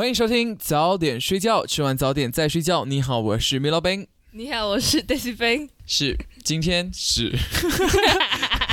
[0.00, 2.86] 欢迎收听早点睡觉，吃完早点再睡觉。
[2.86, 4.06] 你好，我是米老板。
[4.30, 5.68] 你好，我是 Daisy 飞。
[5.84, 7.30] 是，今天是，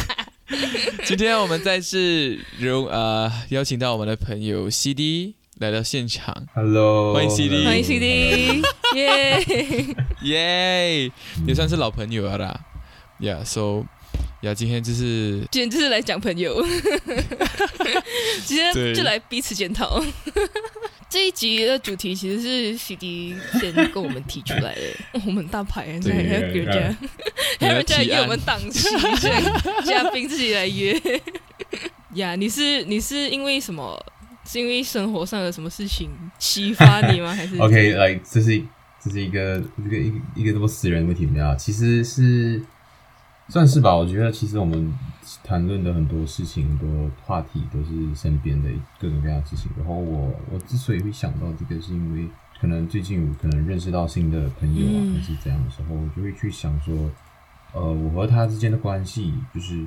[1.03, 6.47] 今天我们再次如呃邀请到我们的朋友 CD 来到现场。
[6.55, 8.63] Hello，欢迎 CD 欢迎 CD，
[8.95, 9.43] 耶！
[10.23, 11.11] 耶，
[11.45, 12.57] 也算是老朋友了啦。
[13.19, 13.83] Yeah，so
[14.43, 16.65] 呀，今天就是今天就是来讲朋友，
[18.45, 20.01] 今天就来彼此检讨。
[21.09, 24.81] 这一集的主题其实是 CD 先跟我们提出来的，
[25.13, 26.97] 哦我们大牌，这样还要给人家，
[27.59, 28.89] 还 要人家约我们档期，
[29.85, 30.99] 嘉宾自己来约。
[32.15, 33.97] 呀，你是你是因为什么？
[34.49, 37.33] 是因为生活上的什么事情启发你吗？
[37.35, 38.63] 还是 OK，来、这是
[39.03, 41.53] 这是一个一个一个一个这么私人的问题，没有啊？
[41.55, 42.61] 其实是
[43.49, 43.95] 算是吧。
[43.95, 44.93] 我觉得其实我们
[45.43, 49.71] 谈论的很多事情、很多话题都是身边的各种各样的事情。
[49.77, 52.27] 然后我我之所以会想到这个，是因为
[52.59, 57.09] 可能最近我可能认识到新的朋友啊，嗯还是怎样的时候，我就会去想说，
[57.73, 59.85] 呃，我和他之间的关系，就是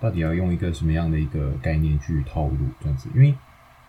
[0.00, 3.34] 到底要用一个什么样的一个概念去套路这样子，因为。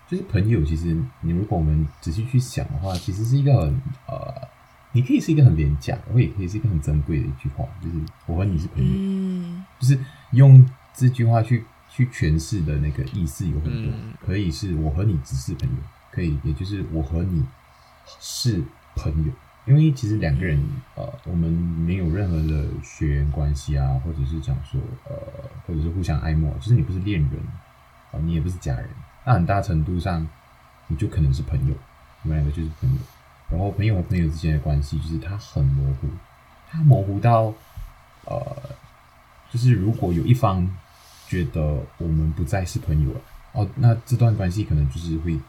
[0.10, 4.18] 就是朋友，其实你如果我们仔细去想的话，其实是一个很呃，
[4.92, 7.96] 你可以是一个很廉价，我也可以是一个很珍贵的一句话，就是
[8.26, 9.66] 我和你是朋友，嗯。
[9.80, 9.98] 就是
[10.32, 14.14] 用这句话去去诠释的那个意思有很多，嗯。
[14.26, 15.76] 可以是我和你只是朋友，
[16.12, 17.46] 可以也就是我和你
[18.20, 18.64] 是
[18.96, 19.32] 朋友，
[19.68, 20.60] 因为其实两个人
[20.96, 25.16] 呃，我们没有任何的血缘关系啊，或者是讲说呃，
[25.68, 27.32] 或者是互相爱慕，就是你不是恋人
[28.12, 28.90] 啊、你也不是家人，
[29.24, 30.28] 那很大程度上
[30.88, 31.76] 你就可能是朋友，
[32.24, 32.98] 你们两个就是朋友。
[33.50, 36.08] 然后朋友和朋友之间的关系，就是它很模糊，
[36.70, 37.54] 它模糊到
[38.26, 38.56] 呃，
[39.52, 40.70] 就是如果有一方
[41.28, 43.22] 觉得我们不再是朋友了，
[43.54, 45.40] 哦，那这段关系可能就是会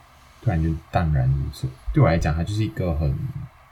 [0.42, 1.68] 突然就淡然无色。
[1.92, 3.14] 对我来讲，它就是一个很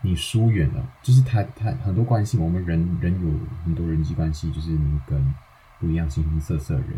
[0.02, 3.32] 你疏远了，就是他他很多关系，我们人人有
[3.64, 5.34] 很多人际关系，就是你跟
[5.80, 6.90] 不一样形形色色的人，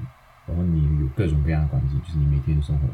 [0.47, 2.89] 然后你有各种各样的关系，就是你每天的生活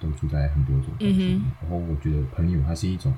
[0.00, 1.42] 都处在很多种关系里面。
[1.60, 3.14] 然后我觉得朋友它是一种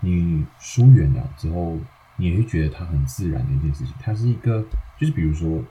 [0.00, 1.76] 你疏远了之后，
[2.16, 3.94] 你也会觉得它很自然的一件事情。
[4.00, 4.64] 它是一个，
[4.98, 5.62] 就是比如说，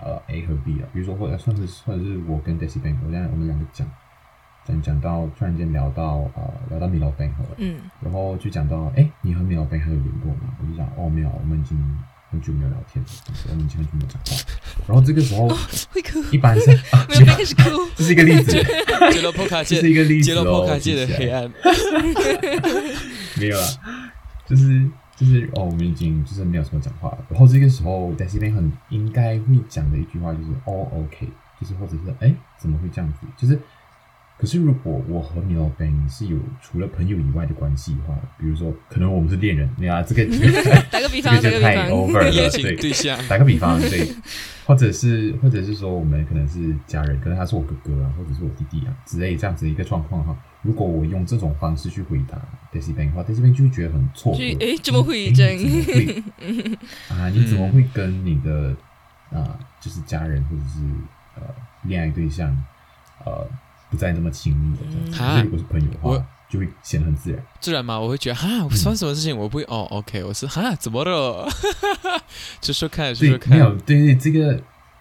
[0.00, 3.86] 呃，A 和 B 啊，比如说或者算是或者是我跟 Daisy Bank，我现在我们两个讲
[4.64, 10.54] 讲讲到突然间聊到呃聊到米老 Bank 了，嗯然后就讲到，哎，你和米老 Bank 还有联络吗？
[10.60, 11.76] 我就讲，哦，没有，我们已经
[12.34, 14.42] 很久没有聊天了，这样子我们已经很久没有讲话。
[14.88, 15.48] 然后这个时候
[15.92, 17.62] 会哭，一般是 啊，没有开始哭。
[17.94, 18.52] 这是一个例子，
[19.12, 21.48] 揭露破卡界，这是一个例子揭露破哦卡界的黑暗。
[23.38, 23.66] 没有了，
[24.48, 24.84] 就是
[25.16, 27.18] 就是哦，我们已经就是没有什么讲话了。
[27.30, 31.28] 然后这个时候 a s i 很应该会讲的一句话就是哦，OK，
[31.60, 33.20] 就是或者是哎，怎么会这样子？
[33.36, 33.58] 就是
[34.44, 42.76] 可是如果我和你老板是有除了朋友以外的关系的话，比如说可能我们是恋人，对啊，这个 这个打个比方，这个就太，over 了，对。
[42.76, 44.06] 对象，打个比方，对，
[44.66, 50.36] 或者是或者是说我们可能是家人，可能他是我哥哥啊，或者是我弟弟啊之类这样子的一个状况哈。
[50.60, 52.36] 如果我用这种方式去回答
[52.70, 54.60] Daisy Bank 的话，Daisy Bank 就会觉得很错就愕。
[54.60, 56.22] 诶怎么会诶这样
[57.08, 57.30] 啊？
[57.30, 58.76] 你怎么会跟你的
[59.32, 60.80] 啊，就是家人或者是
[61.36, 61.42] 呃
[61.84, 62.54] 恋爱对象
[63.24, 63.48] 呃
[63.94, 64.82] 不再那么亲密的
[65.12, 67.40] 这如果是朋友的话，就会显得很自然。
[67.60, 71.48] 自然嘛，我会觉得哈，我发生什么事情，我不会哦，OK，我是哈，怎么了？
[72.60, 73.50] 就说看，说说，看。
[73.50, 74.60] 没，有，对对，这个，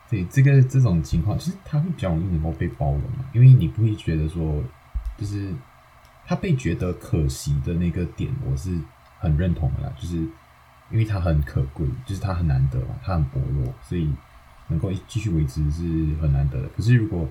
[0.10, 4.63] 对这个这种情况，其实他会比较容易能够被包容嘛，因为你不会觉得说，
[5.18, 5.51] 就是
[6.28, 8.78] 他被觉得可惜的那个点，我是
[9.19, 10.18] 很认同的啦，就是
[10.92, 14.10] 因为他很可贵，就是他很难得嘛，它很薄弱，所以
[14.68, 15.81] 能够继续维持是
[16.22, 16.68] 很难得的。
[16.69, 17.28] 可是如果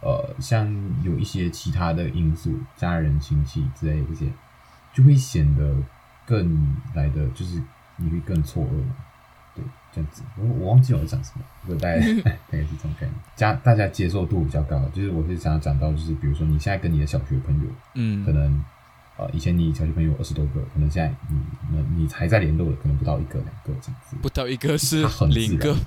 [0.00, 0.72] 呃，像
[1.02, 4.26] 有一些其他的因素，家人、亲戚之类的这些，
[4.94, 5.74] 就会显得
[6.26, 7.62] 更来的，就是
[7.96, 8.94] 你会更错愕嘛。
[9.54, 13.14] 对，这样子，我我忘记我在讲什么，我大概 大概是这种概念。
[13.34, 18.64] 家大家接受度比较高，就是我是想要讲到，就是比如说你现在跟你的小学朋友，嗯可能
[19.16, 21.40] 呃，以前你小学朋友二十多个，可能现在你
[21.72, 25.78] 你你还在联络的，可能不到一个两个这样子，不到一个是很自零个然。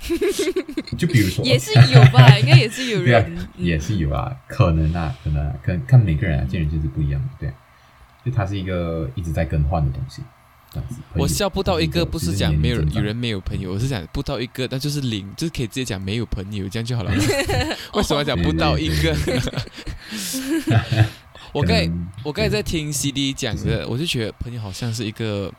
[0.96, 7.54] 就比如说，也是有吧，应该也是有人， 嗯也是有啊，可能啊，可能啊，可能看每个人啊，见仁见智不一样，对啊，
[8.24, 10.22] 就它是一个一直在更换的东西，
[10.72, 10.96] 这样子。
[11.14, 17.12] 我笑不到一个，不是讲没有有人没没有朋友，我是讲不到一个，那就是零，就是可以直接讲没有朋友，这样就好了。
[17.94, 19.14] 为什么要讲不到一个？
[21.52, 21.90] 我刚才
[22.22, 25.52] 我刚才在听 CD 讲的，我就觉得朋友好像是一个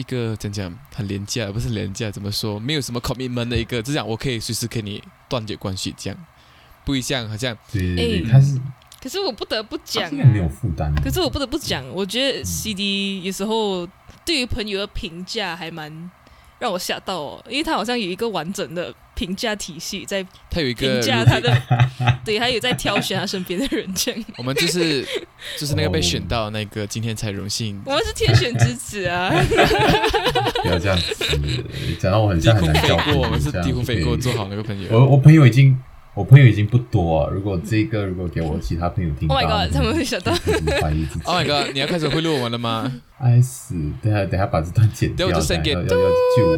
[0.00, 2.58] 一个怎讲很廉价，不是廉价，怎么说？
[2.58, 6.18] 没有什么 commitment 的一个，就讲我可以随时跟你断绝关系，这样
[6.84, 7.56] 不一样，好像。
[7.70, 8.58] 对对对，哎它是
[9.02, 10.10] 可是我不得不讲啊。
[10.10, 13.86] 没有啊，负担，可是我不得不讲，我觉得 CD 有时候
[14.24, 16.10] 对于朋友的评价还蛮
[16.60, 21.50] 让我吓到哦，因为他好像有一个完整的评价体系在他有一个评价他的，
[22.24, 24.24] 对，他有在挑选他身边的人这样。
[24.38, 25.02] 我们就是
[25.58, 29.30] 就是那个被哦选到那个今天才荣幸我们是天选之子啊！
[30.62, 31.26] 不要这样子，
[31.98, 34.88] 讲到我很低像很难教朋友我们是低空飞过做好那个朋友。
[34.90, 35.76] 我我朋友已经，
[36.14, 37.30] 我朋友已经不多、啊。
[37.32, 41.24] 如果这个如果给我其他朋友听到 Oh my god，他们会想到就开始怀疑自己。
[41.24, 41.72] Oh my god！
[41.72, 42.92] 你要开始贿赂我们了吗？
[43.18, 43.74] 爱死！
[44.02, 45.84] 等下等下把这段剪掉，要要要
[46.36, 46.56] 救我。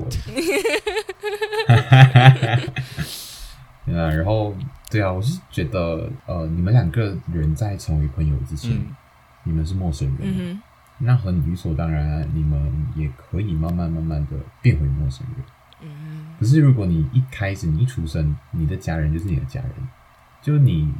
[3.84, 4.54] 对啊，然 后
[4.90, 8.86] 对啊，我是觉得呃，你们两个人在成为朋友之前，嗯
[9.44, 10.62] 你们是陌生人，嗯
[10.98, 15.44] 那很理所当然啊，你们也可以慢慢慢慢的变回陌生人。
[16.42, 19.70] 可是如果你一开始你一出生，你的家人就是你的家人，
[20.42, 20.92] 就你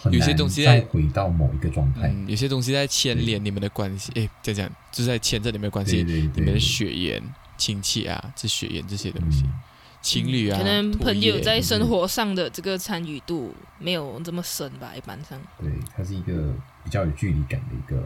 [0.00, 2.12] 很有些难东西在再回到某一个状态。
[2.14, 7.20] 嗯，有些东西在牵连你们的关系，哎，这样讲就是在牵着你们的关系，对对对，你们的血缘、
[7.56, 9.52] 亲戚啊，这血缘这些东西，嗯
[10.00, 15.40] 情侣啊，可能朋友在生活上的这个参与度没有这么深吧，一般上。
[15.60, 16.52] 对，它是一个
[16.84, 18.02] 比较有距离感的一个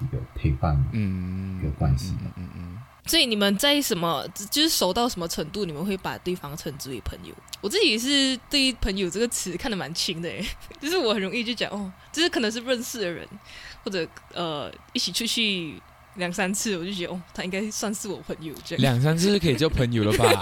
[0.00, 0.84] 一个陪伴。
[0.92, 2.71] 嗯一个关系嗯嗯嗯
[3.06, 7.34] 所以你们在什么，就是熟到什么程度，你们会把对方称之为朋友？
[7.60, 10.44] 我自己是对于“朋友”这个词看得蛮轻的，诶，
[10.80, 13.26] 就是我很容易就讲哦，就是可能是认识的人，
[13.84, 15.74] 或者呃一起出去
[16.14, 18.92] 两三次，我就觉得哦，他应该算是我朋友这嗯，样。
[18.94, 20.24] 两三次就可以交朋友了吧？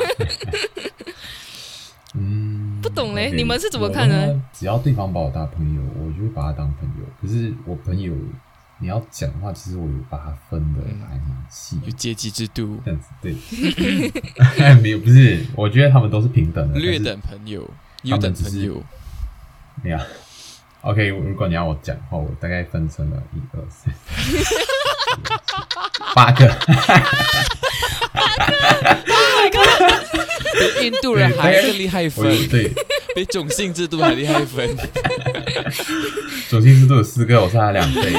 [2.14, 7.04] 嗯，不懂嘞你们是怎么看呢只要对方把我当朋友，我就会把他当朋友。
[7.20, 8.12] 可是我朋友，
[8.80, 11.00] 你要讲的话，其实我有把它分的嗯。
[11.02, 13.34] 还蛮细的有阶级制度，这样子对，
[14.80, 17.68] 没有不是，我觉得他们都是平等的，略等朋友，
[18.04, 18.82] 优等朋友，
[19.82, 19.98] 没有。
[20.82, 23.92] OK，如果你要我讲的话，我大概分成了一二三
[26.14, 26.48] 八个，
[30.78, 32.70] 比印度人还更厉害我分，对。
[33.14, 34.68] 比种姓制度还厉害分。
[36.48, 38.12] 种姓制度有四个，我差他两倍。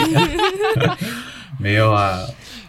[1.58, 2.20] 没有啊。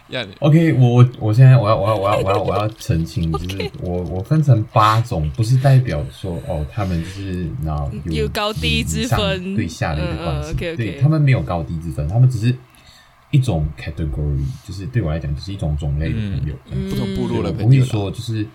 [0.09, 9.17] 呀，，OK，我我我现在我要我要我要我要我要澄清，就是我我分成八种，不是代表说哦，他们就是然后有高低之分。
[9.17, 12.55] 上对下的一个关系，对他们没有高低之分，他们只是
[13.33, 16.55] 一种 category，就是对我来讲，就是一种种类的朋友。
[16.71, 18.47] 嗯不同部落的我不会朋友，说就是。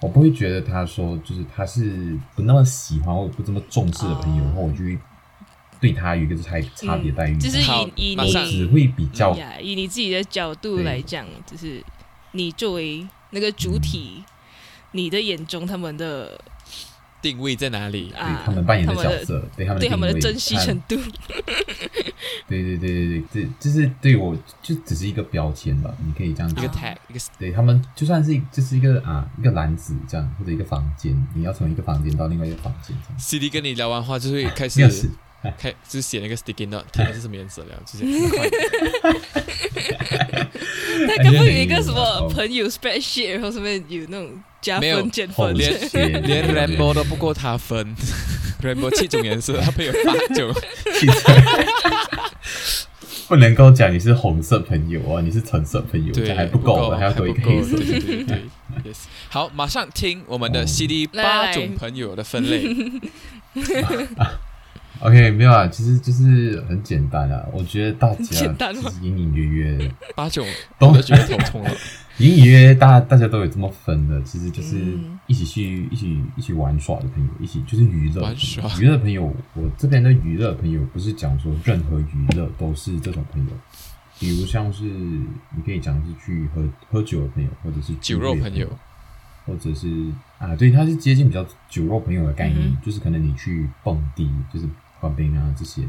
[0.00, 4.98] 我不会觉得他说就是他是不那么喜欢或不这么重视的朋友，哦然后我就会
[5.80, 7.38] 对他有一个差差别待遇。
[7.38, 11.82] 就是以以你只会比较呀，以你自己的角度来讲，就是
[12.32, 14.22] 你作为那个主体，
[14.92, 16.38] 你的眼中他们的
[17.22, 18.10] 定位在哪里？
[18.10, 20.98] 对啊，他们扮演的角色，对他们对他们的珍惜程度，
[22.46, 26.68] 对对对对对，这就是对我就只是一个标签吧，你可以这样一个。
[26.68, 33.18] tag，一个对他们就算是就是一个啊一个篮子这样，或者一个房间，你要从一个房间到另外一个房间这样。
[33.18, 34.80] CD 跟你聊完话就会开始，
[35.58, 38.56] 开就是写那个 sticky note，看是什么颜色了，就是很快的
[41.06, 45.90] 他可不可以有一个什么哦朋友 spreadsheet，然后上面有那种加分减分，连
[46.22, 47.94] 连 Rainbow 都不够他分，
[48.62, 50.54] Rainbow 七种颜色，他朋友八种，
[53.28, 57.76] 不能够讲你是红色朋友哦，你是橙色朋友，对，这还不够的，还要多一个黑色。
[57.76, 58.44] 对对对对
[58.84, 59.04] ，yes。
[59.30, 62.64] 好，马上听我们的哦 CD 八种朋友的分类。
[65.00, 67.44] OK，没有啊，其实就是很简单啊。
[67.52, 68.44] 我觉得大家其实
[69.02, 70.44] 隐隐约约、八九
[70.78, 71.70] 都觉得头痛了。
[72.18, 75.18] 隐隐约约大大家都有这么分的，其实就是嗯。
[75.26, 78.34] 一起去一起一起玩耍的朋友，一起就是娱乐
[78.78, 83.50] 娱乐朋友，我这边的娱乐朋友不是讲说任何娱乐都是这种朋友，
[84.20, 88.68] 比如像是你可以讲是去喝喝酒的朋友，或者是酒肉朋友，
[89.46, 89.88] 或者是
[90.38, 94.68] 啊，对，他是接近比较酒肉朋友的概念，嗯就是可能你去蹦迪，就是
[95.08, 95.82] 滑冰啊这些，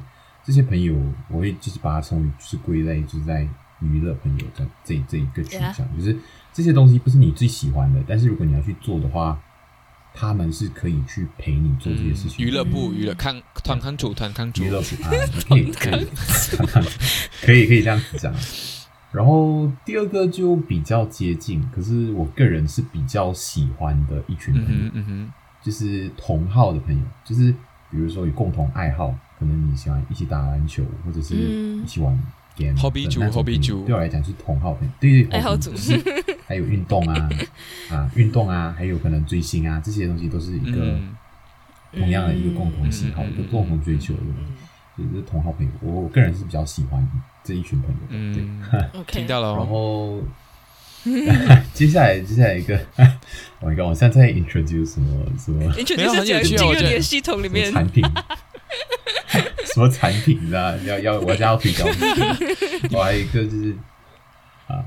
[0.44, 0.96] 这些朋友，
[1.30, 3.48] 我会就是把它称为就是归类，就是在
[3.80, 6.18] 娱乐朋友的这这一个取向，就是
[6.54, 9.40] 这些东西不是你最喜欢的，但是如果你要去做的话，
[10.14, 12.46] 他们是可以去陪你做这些事情。
[12.46, 15.12] 娱乐部娱乐康团康主团康主娱乐部啊，
[15.48, 16.08] 可以可以
[17.42, 18.34] 可以可以这样子讲。
[19.12, 27.54] 然后第二个就比较接近，可是我个人是比较喜欢的一群朋友，嗯哼，就是同号的朋友，就是
[27.96, 29.08] 比如说有共同爱好，
[29.40, 32.14] 可能你喜欢一起打篮球，或者是一起玩
[32.58, 32.76] game。
[32.76, 35.72] hobby 组，hobby 组，对我来讲是同好朋友，对对，爱好组，
[36.46, 37.30] 还有运动啊
[37.90, 41.00] 啊，运动啊，还有可能追星啊，这些东西都是一个
[41.94, 44.22] 同样的一个共同喜好，一个共同追求的，
[44.98, 45.72] 就是同好朋友。
[45.82, 47.08] 我我个人是比较喜欢。
[47.48, 48.60] 这一群朋友，嗯，
[49.06, 49.56] 听到了。
[49.56, 50.20] 然后
[51.74, 52.80] 接下来，接下来一个，
[53.62, 55.60] 我一个，我现在在 introduce 什么什么？
[55.98, 58.04] 没有很有趣哦，这个系统里面产品，
[59.74, 60.76] 什么产品 啊？
[60.86, 61.86] 要要，我家要推销。
[62.92, 63.76] 我还有一个就是
[64.68, 64.84] 啊，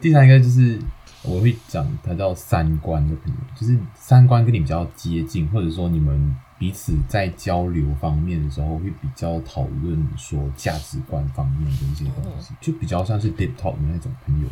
[0.00, 0.78] 第三个就是
[1.22, 6.36] 我会讲，它叫三观的朋友，就是三观跟你比较接近，或者说你们。
[6.60, 14.48] 彼此在交流方面的时候，会比较讨论说价值观方面的一些东西，就比较像是 deep talk 的那种朋友，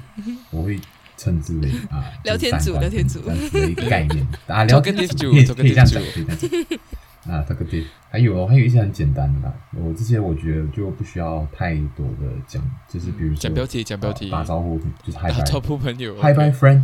[0.50, 0.80] 我会
[1.18, 3.20] 称之为啊 聊天组，聊天组。
[3.20, 4.26] 这样子的一个概念。
[4.46, 16.82] 啊， 聊天组可以可以这样讲，可以这样讲啊，这个对，还有哦还有一些很简单的啦，我这些我觉得就不需要太多的讲，就是比如说讲标题，讲标题，打招呼就是 hi bye，招呼朋友，hi bye friend，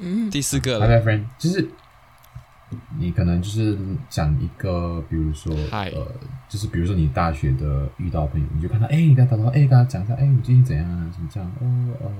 [0.00, 1.68] 嗯，第四个，hi bye friend，就是。
[2.98, 3.78] 你可能就是
[4.10, 5.92] 讲一个，比如说，呃，
[6.48, 11.08] 就是比如说你大学的遇到朋友，你就看他，哎，你跟他打招呼，哎，跟他讲一下，哎，你最近怎样啊？
[11.12, 11.48] 怎么这样？
[11.60, 12.10] 哦，呃，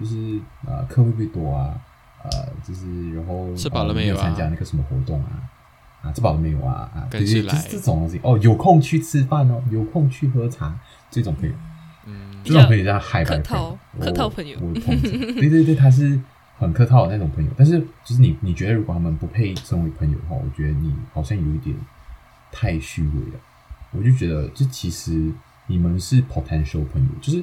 [0.00, 1.80] 就是呃，课会不会多啊？
[2.24, 2.30] 呃，
[2.66, 4.22] 就是然后吃饱了没有啊？
[4.22, 5.30] 参加那个什么活动啊？
[6.02, 6.90] 啊，吃饱了没有啊？
[6.94, 8.20] 啊，对对，就是这种东西。
[8.22, 10.78] 哦，有空去吃饭哦，有空去喝茶，
[11.10, 11.54] 这种朋友，
[12.06, 14.58] 嗯，这种朋友叫海客套，客套朋友。
[14.74, 16.20] 对对对，他是。
[16.58, 21.74] 很客套的那种朋友，但是就是你，你觉得如果他们不配称为朋友的话，我觉得你好像有一点
[22.52, 23.40] 太虚伪了。
[23.90, 25.32] 我就觉得，这其实
[25.66, 27.42] 你们是 potential 朋友，就是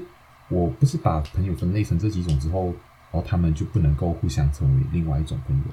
[0.49, 5.63] 我不是把朋友分类成这几种之后，然后他们就不能够互相成为另外一种朋友。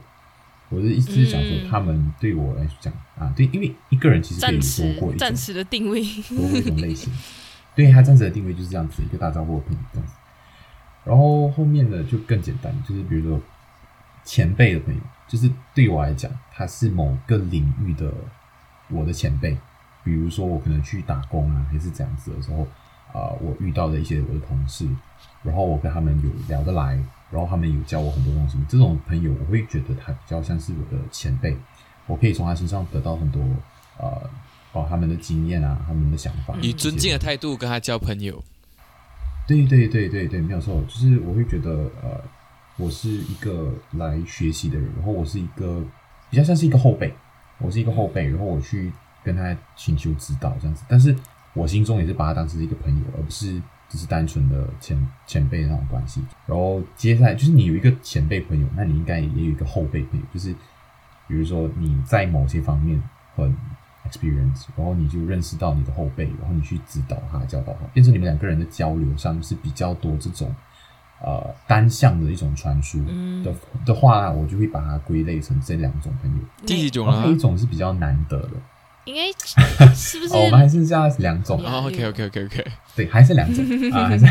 [0.68, 7.12] 我的意思是想说，他们对我来讲啊，对，因为一个人其实可以多过一暂时的定位，多过一种类型。
[7.74, 10.14] 对他暂时的定位就是这样子，一个大招呼的朋友这样子。
[11.04, 13.40] 然后后面的就更简单，就是比如说
[14.24, 18.12] 前辈的朋友，就是对我来讲，他是某个领域的
[18.88, 19.56] 我的前辈。
[20.02, 22.66] 比如说我可能去打工啊，还是这样子的时候，
[23.16, 24.86] 啊，我遇到的一些我的同事，
[25.42, 26.92] 然后我跟他们有聊得来，
[27.30, 28.58] 然后他们有教我很多东西。
[28.68, 31.56] 这种朋友，我会觉得他比较像是我的前辈，
[32.06, 33.40] 我可以从他身上得到很多
[33.98, 34.30] 呃，
[34.72, 38.44] 哦，他们的经验啊，他们的想法，以尊敬的态度跟他交朋友。
[39.46, 42.20] 对对对对对，没有错，就是我会觉得，呃，
[42.76, 45.82] 我是一个来学习的人，然后我是一个
[46.28, 47.14] 比较像是一个后辈，
[47.58, 48.92] 我是一个后辈，然后我去
[49.24, 51.16] 跟他请求指导这样子，但是
[51.56, 56.22] 我心中也是把他当成一个朋友，而不是只是单纯的前前辈那种关系。
[56.46, 60.52] 然后接下来就是你有一个前辈朋友，那你应该也有一个后辈朋友，就是
[61.26, 63.02] 比如说你在某些方面
[63.34, 63.52] 很。
[64.08, 70.54] experience，然后你就认识到你的后辈，然后你去指导他、教导他，变成你们两个人的交流上是比较多这种
[71.20, 73.52] 呃单向的一种传输的
[73.84, 76.38] 的话，我就会把它归类成这两种朋友。
[76.64, 77.20] 第几种啊？
[77.20, 78.52] 还有一种是比较难得的，
[79.06, 79.32] 应该
[79.94, 80.34] 是不是？
[80.34, 81.58] 我们还是加两种。
[81.64, 84.26] OK OK OK OK，对，还是两种啊， 还是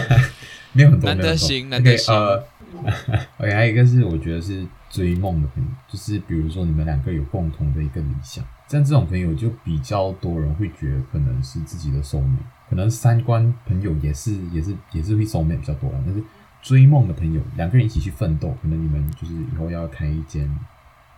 [0.73, 1.09] 没有很多。
[1.09, 2.13] 难得行，难得行。
[2.13, 2.43] 呃，
[3.39, 8.43] OK，还有一个是我觉得是追梦的朋友，就是比如说你们两个有共同的一个理想。
[8.67, 12.37] 像这种朋友就比较多人会觉得可能是自己的收妹，
[12.69, 16.03] 可能三观朋友也是也是也是会收妹比较多了。
[16.05, 16.21] 但是
[16.63, 20.49] 追梦的朋友，两个人一起去奋斗，可能你们就是以后要开一间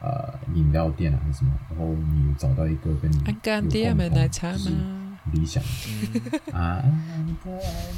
[0.01, 3.23] 呃饮料店啊还是什么，然后你找到一个跟你有
[4.63, 4.97] 共同。
[5.33, 5.61] 理想
[6.55, 6.81] 啊，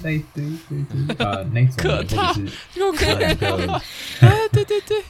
[0.01, 0.83] 对对对
[1.15, 2.33] 对啊，那种可怕，
[2.73, 3.73] 又可怕
[4.25, 5.03] 啊，对对对，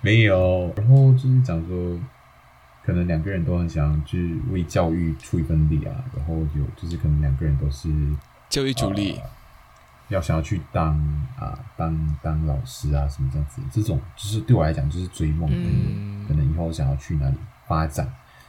[0.00, 0.72] 没有。
[0.76, 1.98] 然后就是讲说，
[2.84, 6.04] 可能两个人都很想去为教育出一份力啊。
[6.16, 7.88] 然后有就是可能两个人都是
[8.48, 9.20] 教育主力，
[10.08, 10.96] 要想要去当
[11.38, 13.60] 啊当当老师啊什么这样子。
[13.70, 15.48] 这种就是对我来讲就是追梦，
[16.28, 17.36] 可能以后想要去哪里
[17.66, 18.08] 发展。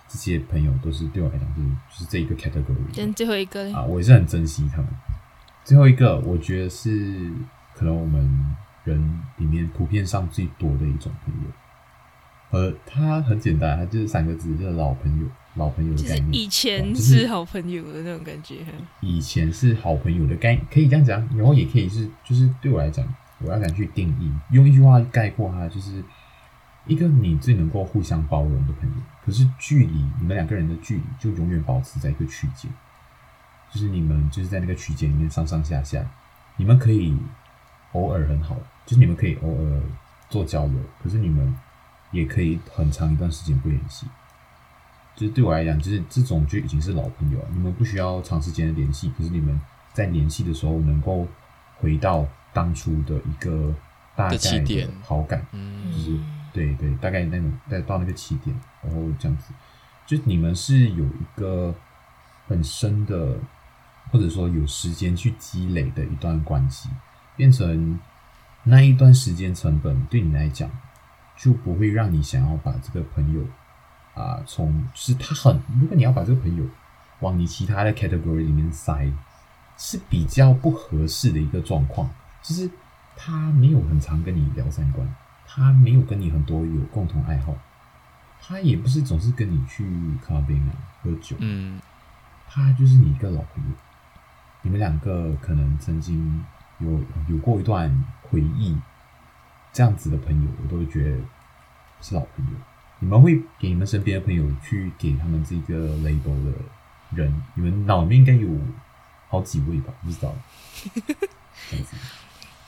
[0.10, 2.96] 这些朋友都是对我来讲就是就是这一个 category。
[2.96, 4.88] 跟最后一个啊，我也是很珍惜他们。
[5.66, 7.30] 最后一个，我觉得是
[7.76, 11.50] 可能我们人里面普遍上最多的一种朋友。
[12.52, 15.28] 呃，他很简单，他就是三个字，就是老朋友。
[15.58, 16.34] 老朋友的就是概念。
[16.34, 18.58] 以前是是好朋友的那种感觉。
[19.02, 23.06] 以前是好朋友的概，可以这样讲，然后也可以是，就是对我来讲，
[23.40, 26.04] 我要敢去定义，用一句话概括它，就是
[26.86, 28.96] 一个你最能够互相包容的朋友。
[29.26, 32.72] 可是距离你们两个人的距离就永远保持在一个区间，
[33.74, 36.06] 就是你们就是在那个区间里面上上下下，
[36.56, 37.18] 你们可以
[37.92, 39.82] 偶尔很好，就是你们可以偶尔
[40.30, 41.54] 做交流，可是你们
[42.12, 44.06] 也可以很长一段时间不联系。
[45.18, 47.46] 就是对我来讲，就是这种就已经是老朋友了。
[47.52, 49.60] 你们不需要长时间的联系，可是你们
[49.92, 51.28] 在联系的时候能够
[51.80, 53.74] 回到当初的一个
[54.16, 56.16] 大概的起点好感，嗯就是
[56.54, 59.52] 对对，大概那种再到那个起点，然后这样子，
[60.06, 61.74] 就你们是有一个
[62.48, 63.38] 很深的，
[64.12, 66.90] 或者说有时间去积累的一段关系，
[67.36, 68.00] 变成
[68.64, 70.70] 那一段时间成本对你来讲，
[71.36, 73.42] 就不会让你想要把这个朋友
[74.18, 76.66] 啊，从是他很，如果你要把这个朋友
[77.20, 79.08] 往你其他的 category 里面塞，
[79.78, 82.10] 是比较不合适的一个状况，
[82.42, 82.68] 就是
[83.16, 85.08] 他没有很常跟你聊三观。
[85.50, 87.56] 他没有跟你很多有共同爱好，
[88.42, 89.86] 他也不是总是跟你去
[90.26, 91.80] 咖啡啊喝酒，嗯
[92.50, 93.72] 他就是你一个老朋友，
[94.62, 96.44] 你们两个可能曾经
[96.80, 98.76] 有有过一段回忆，
[99.72, 101.18] 这样子的朋友，我都觉得
[102.02, 102.52] 是老朋友。
[103.00, 106.52] 你们会给你们身边的朋友去给他们这个 label 的
[107.16, 108.50] 人，你们脑里面应该有
[109.30, 109.94] 好几位吧？
[110.04, 110.34] 不知道，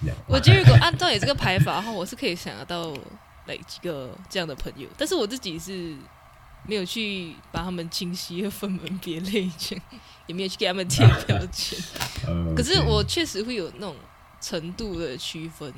[0.27, 2.93] 我觉得如果按照你这个排法的话，我是可以想得到
[3.47, 5.95] 哪几个这样的朋友，但是我自己是
[6.67, 9.85] 没有去把他们清晰的分门别类，这样
[10.27, 11.79] 也没有去给他们贴标签。
[12.27, 13.95] 呃，可是我确实会有那种
[14.39, 15.73] 程度的区分，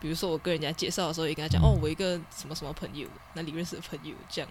[0.00, 4.48] 比如说我跟人家介绍的时候，也跟他讲、哦，我一个什么什么朋友，那里认识的朋友这样，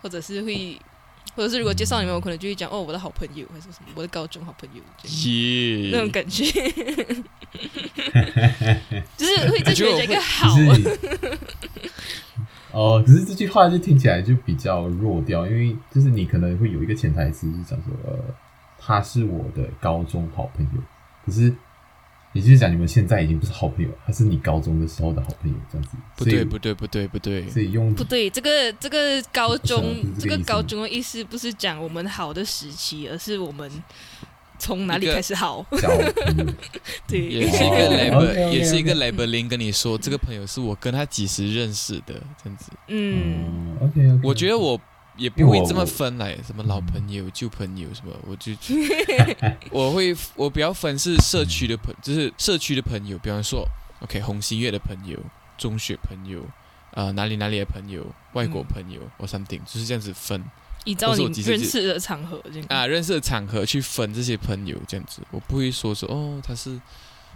[0.00, 0.80] 或者是会，
[1.34, 5.16] 或者是如果介绍你们，我可能就会讲哦，我的好朋友，还是什么我的高中好朋友这样。
[5.26, 6.44] 耶那种感觉，
[9.16, 10.54] 就是会再觉得一个好，
[12.70, 18.18] 哦，只是这句话就听起来就比较弱掉，因为就是你可能会有一个潜台词是讲说，呃，
[18.78, 20.80] 他是我的高中好朋友，
[21.24, 21.54] 可是
[22.34, 25.96] 也就是讲你们现在已经不是好朋友，他是你高中的时候的好朋友，这样子。
[26.16, 33.70] 不对不对不对不对，所以用不对，这个这个高中不是啊不是这个这个高中的意思不是讲我们好的时期，而是我们
[34.58, 35.64] 从哪里开始好？
[35.80, 36.46] 交朋友，
[37.06, 37.76] 对，也是一个
[38.16, 42.72] 哦 label，也是一个 labeling 跟你说，这个朋友是我跟他几时认识的，这样子。
[42.88, 44.80] 嗯，嗯，OK，我觉得我
[45.16, 48.52] 也不会这么分来，什么老朋友、旧朋友什么，我就
[49.70, 53.66] 我会我比较分是社区的朋，就是社区的朋友，比方说
[54.00, 55.18] ，OK，红星月的朋友、
[55.56, 56.44] 中学朋友，
[56.92, 60.44] 啊、哪里哪里的朋友、外国朋友，我 something，就是这样子分。
[60.84, 66.70] 依照你认识的场合啊，认识的场合去分这些朋友，这样子，我不会说说哦，他是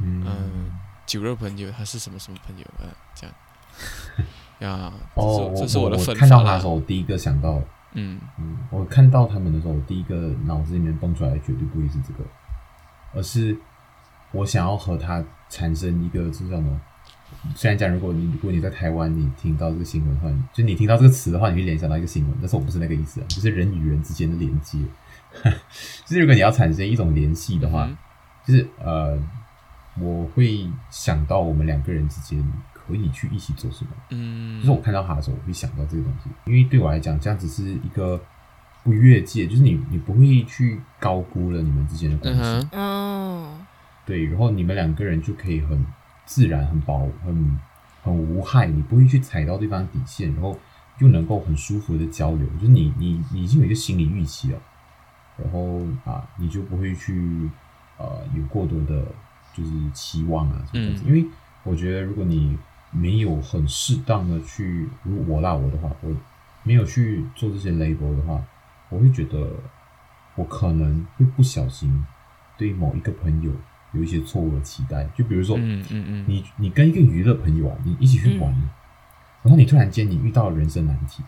[0.00, 0.24] 嗯。
[0.26, 3.34] 嗯酒肉朋友，他是什么什么朋友，啊，这样。
[4.60, 6.74] 呀，这哦，是这是我的分看到他的时候，。
[6.74, 7.60] 我第一个想到
[7.92, 12.24] 嗯嗯，我看到他们的时候，我第一个脑子里面蹦出来的绝对不会是这个，
[13.14, 13.56] 而是
[14.32, 16.80] 我想要和他产生一个是叫什么？
[17.54, 24.78] 虽然讲，如果你如果你在台湾，你听到这个新闻的话，就你听到这个词的话，你会联想到一个新闻，但是我不是那个意思啊，就是人与人之间的连接。
[26.06, 27.96] 就是如果你要产生一种联系的话，嗯
[28.46, 29.18] 就是呃，
[30.00, 32.42] 我会想到我们两个人之间
[32.94, 33.90] 可以去一起做什么。
[34.10, 38.20] 嗯，就是我看到他的时候，我会想到这个东西，因为对我来讲，这样子是一个
[38.82, 43.66] 不越界，就是你你不会去高估了你们之间的关系，嗯
[44.06, 45.84] 对，然后你们两个人就可以很
[46.24, 47.60] 自然、很薄、很
[48.02, 50.58] 很无害，你不会去踩到对方底线，然后
[50.98, 54.58] 又能够很舒服的交流，就是你你你已经有一个心理预期了，
[55.36, 57.50] 然后啊，你就不会去
[57.98, 59.04] 呃有过多的
[59.52, 61.08] 就是期望啊什么这样子，嗯。
[61.08, 61.28] 因为
[61.64, 62.56] 我觉得如果你
[62.90, 66.10] 没有很适当的去，如果我拉我的话，我
[66.62, 68.42] 没有去做这些 label 的话，
[68.88, 69.50] 我会觉得
[70.34, 72.04] 我可能会不小心
[72.56, 73.52] 对某一个朋友
[73.92, 78.52] 有一些错误的期待，就比如说，嗯嗯嗯，你你跟一个娱乐朋友啊，你一起去玩，
[79.42, 81.22] 然后你突然间你遇到了人生难题，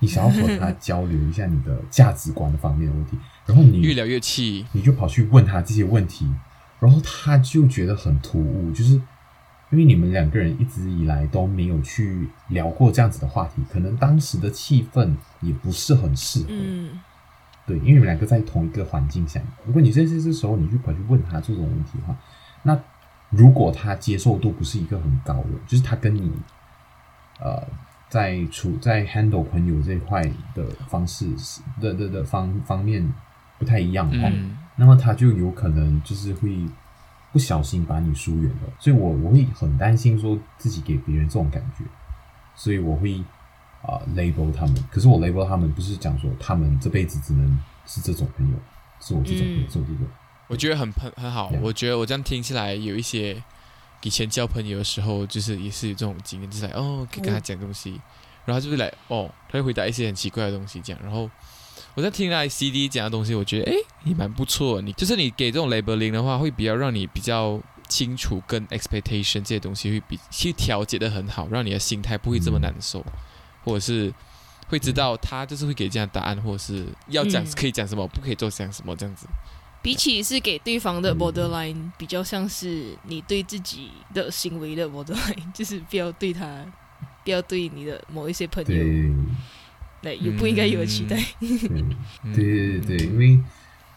[0.00, 6.28] 你想要和他交流一下你的价值观的方面的问题， 然后你越聊越气，你就跑去问他这些问题，
[6.80, 9.00] 然后他就觉得很突兀，就是
[9.74, 16.46] 因为你们两个人一直以来都没有去聊过这样子的话题，可能当时的气氛也不是很适合。
[16.50, 17.00] 嗯
[17.66, 22.14] 对，因为你们两个在同一个环境下，如果你在这这时候你去跑去问他这种问题的话，
[22.62, 22.78] 那
[23.30, 26.30] 如果他接受度不是一个很高的，就是他跟你
[27.40, 27.60] 呃
[28.08, 30.22] 在处在 handle 朋友这一块
[30.54, 31.26] 的方式
[31.80, 33.12] 的的的方方面
[33.58, 34.30] 不太一样的话，
[34.76, 36.54] 那么他就有可能就是会
[37.34, 38.72] 不小心把你疏远了。
[38.78, 41.84] 所以我我会很担心说自己给别人这种感觉，
[42.56, 43.22] 所以我会
[43.82, 44.74] 啊 label 他们。
[44.90, 48.56] 可是我 label 他们不是讲说他们这辈子只能是这种朋友，
[49.00, 50.06] 是我这种朋友，是我这种。
[50.48, 51.52] 我觉得很很很好。
[51.60, 53.42] 我觉得我这样听起来有一些。
[54.02, 57.98] 以前交朋友的时候，就是也是有这种经验，就是来哦，可以跟他讲东西，
[58.44, 61.00] 然后就是来哦，他会回答一些很奇怪的东西，这样。
[61.02, 61.30] 然后
[61.94, 64.80] 我在听他 CD 讲的东西，我觉得哎，也蛮不错。
[64.80, 73.04] 你就是你给这种 labeling 的话，会比较让你比较清楚跟 expectation 这些东西会比去调节的很好，让你的心态不会这么难受，
[73.62, 74.12] 或者是
[74.66, 79.28] 会知道他就是会给这样答案，或者是要讲可以讲什么，不可以做讲什么这样子。
[79.80, 86.64] 比起是给对方的 borderline，比较像是你对自己的行为的 borderline，就是不要对他，
[87.22, 89.14] 不要对你的某一些朋友，
[90.04, 91.16] 对，也不应该有期待。
[91.40, 93.40] 对对对对，因为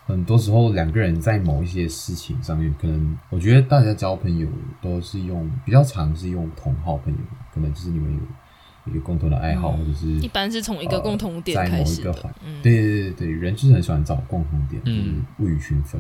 [0.06, 4.48] 很多时候两个人在某一些事情上面，可能我觉得大家交朋友
[4.82, 7.20] 都是用比较常是用同好朋友，
[7.54, 8.20] 可能就是你们有。
[8.89, 12.13] 一个共同的爱好，或者是一般是从一个共同点开始的。
[12.63, 16.00] 对对对对，人就是很喜欢找共同点，就是物以群分。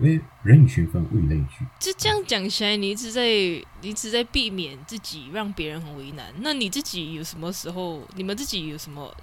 [0.00, 1.64] 因为人以群分，物以类聚。
[1.78, 6.32] 这这样讲起来，你一直在，你一直在避免自己让别人很为难。
[6.40, 8.02] 那你自己有什么时候？
[8.16, 9.14] 你们自己有什么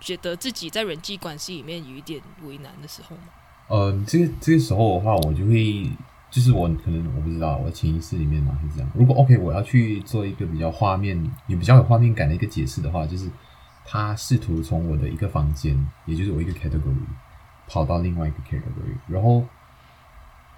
[0.00, 3.22] 觉得自己在人际关系里面有一点为难的时候吗？
[3.68, 5.90] 呃，这个这个时候的话，我就会。
[6.30, 8.90] 就是我可能我不知道，我潜意识里面嘛是这样。
[8.92, 13.30] 如果 OK，我要去做一个比较画面也比较有画面感的一个解释的话，就是
[13.84, 17.06] 他试图从我的一个房间，也就是我一个 category，
[17.68, 19.44] 跑到另外一个 category，然后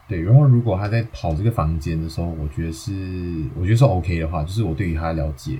[0.09, 5.59] 对，然后如果他在跑这个房间的时候，我觉得是我觉得是 OK 的话，就是我对于他了解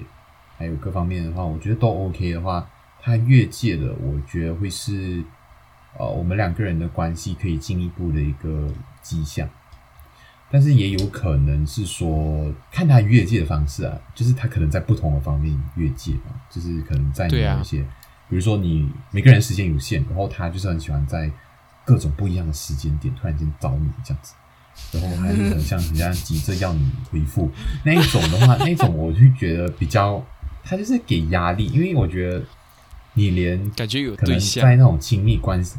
[0.57, 2.69] 还有各方面的话，我觉得都 OK 的话，
[3.01, 5.23] 他越界的，我觉得会是
[5.99, 8.69] 呃我们两个人的关系可以进一步的一个
[9.03, 9.49] 迹象。
[10.49, 17.83] 但是也有可能是说，看他越界的方式啊，就是他可能在不同的方面越界嘛，就是可能在某一些，
[18.29, 21.29] 比如说你每个人时间有限，然后他就是很喜欢在
[21.87, 24.35] 各种不一样的时间点突然间找你这样子，
[24.93, 27.51] 然后他就很像人家急着要你回复。
[27.85, 30.23] 那一种的话， 那种我就觉得比较，
[30.63, 32.43] 他就是给压力，因为我觉得
[33.15, 35.79] 你连感觉有可能在那种亲密关系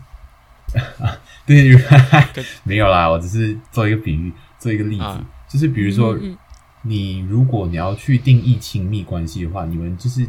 [0.99, 1.15] 啊，
[1.45, 1.77] 对，
[2.63, 4.33] 没有啦，我只是做一个比喻。
[4.59, 5.05] 做一个例子，
[5.47, 6.17] 就是比如说，
[6.81, 10.27] 你如果你要去定义亲密关系的话，你们就是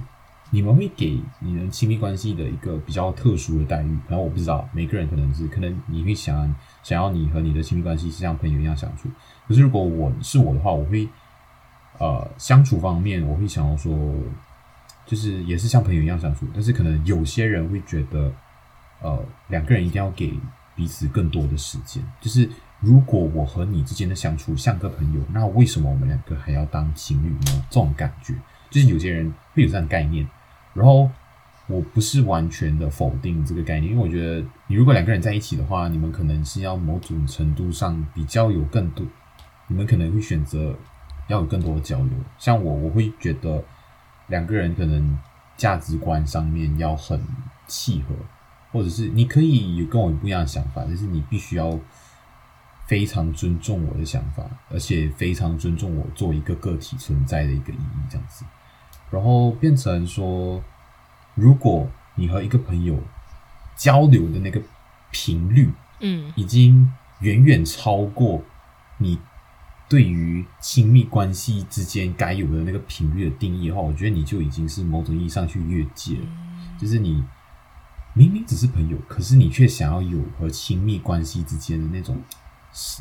[0.51, 3.99] 你们会给你们亲密关系的一个比较特殊的待遇。
[4.09, 9.09] 然后我不知道每个人可能是可能你会想想要你和你的亲密关系是像朋友一样相处。
[9.47, 11.09] 可是如果我是我的话，我会
[11.99, 14.15] 呃相处方面我会想要说，
[15.07, 16.47] 就是也是像朋友一样相处。
[16.55, 18.33] 但是可能有些人会觉得，
[19.01, 20.33] 呃，两个人一定要给
[20.75, 22.49] 彼此更多的时间，就是。
[22.81, 27.67] 如果我和你之间的相处像个朋友，那为什么我们两个还要当情侣呢？
[27.69, 28.33] 这种感觉，
[28.71, 30.25] 就是有些人会有这样概念。
[30.79, 31.11] 然后
[31.67, 39.05] 我不是完全的否定这个概念，因为我觉得你如果两个人在一起的话，你们可能是要某种程度上比较有更多，
[39.67, 40.75] 你们可能会选择
[41.27, 42.13] 要有更多的交流。
[42.39, 43.63] 像我，我会觉得
[44.29, 45.19] 两个人可能
[45.57, 47.21] 价值观上面要很
[47.67, 48.15] 契合，
[48.73, 51.79] 或者是你可以有跟我不一样的想法，但是你必须要。
[52.89, 58.47] 非常尊重我的想法，而且非常尊重我作为一个个体存在的一个意义，这样子，
[59.11, 60.63] 然后变成说，
[61.35, 62.99] 如果你和一个朋友
[63.77, 64.61] 交流的那个
[65.11, 68.43] 频率，嗯，已经远远超过
[68.99, 69.19] 你
[69.89, 76.27] 对于亲密关系之间该有的那个频率的定义的话，我觉得你就已经是某种意义上去越界了，
[76.79, 77.25] 就是你
[78.15, 82.17] 明明只是朋友，可是你却想要有和亲密关系之间的那种。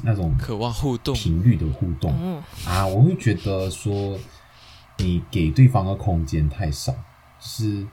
[0.01, 1.13] 那种渴望互动。
[1.13, 2.41] 频率的互动。
[2.65, 4.17] 啊，我会觉得说
[4.97, 6.93] 你给对方的空间太少，
[7.39, 7.85] 是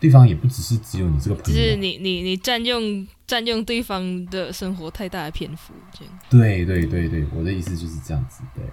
[0.00, 6.18] 对方也不只是只有你这个朋友，就是你你你占用占用对方的生活太大的篇幅，这样。
[6.30, 8.42] 对对对对，我的意思就是这样子。
[8.54, 8.64] 对，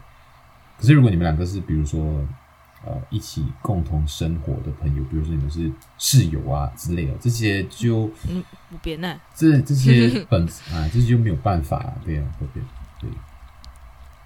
[0.77, 2.27] 可是如果你们两个是比如说。
[2.85, 8.41] 呃，一起共同生活的朋友，比如说你们是室友啊之类的，这些就嗯，
[8.81, 12.63] 别那这这些 本啊，这些就没有办法，对啊，对对
[13.01, 13.09] 对，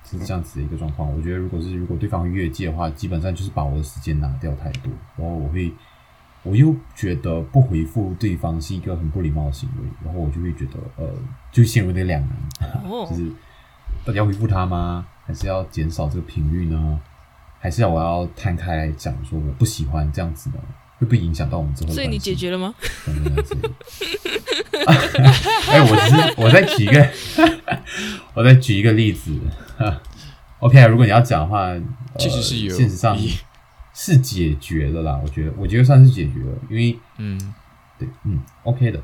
[0.09, 1.11] 是这样子的一个状况。
[1.15, 5.71] 我觉得，如果是如果对方越界的话，基本上就是把我的时间拿掉太多，然后我会，
[6.43, 11.09] 我又觉得不回复对方是一个很不礼貌的行为，然后我就会觉得，呃，
[11.51, 12.37] 就陷入那两难，
[13.09, 13.31] 就是
[14.05, 15.05] 到底要回复他吗？
[15.25, 16.99] 还是要减少这个频率呢？
[17.59, 20.57] 还是要我要摊开来讲，说我不喜欢这样子的，
[20.97, 22.75] 会不会影响到我们之后的所以你解决了吗？
[25.69, 27.09] 哎，我只是我再举一个，
[28.35, 29.31] 我再举一个例子。
[30.59, 31.73] OK，如果你要讲的话，
[32.17, 33.17] 其实是有现实上
[33.93, 35.19] 是解决的啦。
[35.21, 37.53] 我觉得，我觉得算是解决了，因为嗯，
[37.99, 38.99] 对，嗯，OK 的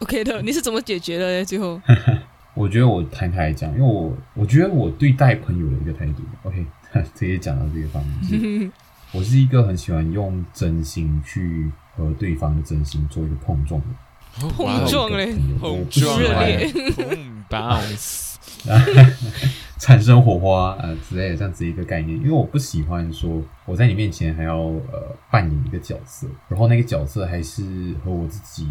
[0.00, 0.40] ，OK 的。
[0.42, 1.44] 你是怎么解决的？
[1.44, 1.80] 最后，
[2.54, 6.64] 我觉得我摊开来讲，因为我我觉得我对待朋友的一个态度，OK。
[7.12, 8.70] 这也讲到这个方面，
[9.10, 18.33] 我是一个很喜欢用真心去和对方的真心做一个碰撞的，碰撞嘞，碰撞嘞，碰 bounce，
[19.78, 22.16] 产生火花啊之类的这样子一个概念。
[22.18, 27.62] 因为我不喜欢说我在你面前还要呃扮演一个角色，然后那个角色还是
[28.04, 28.68] 和我自己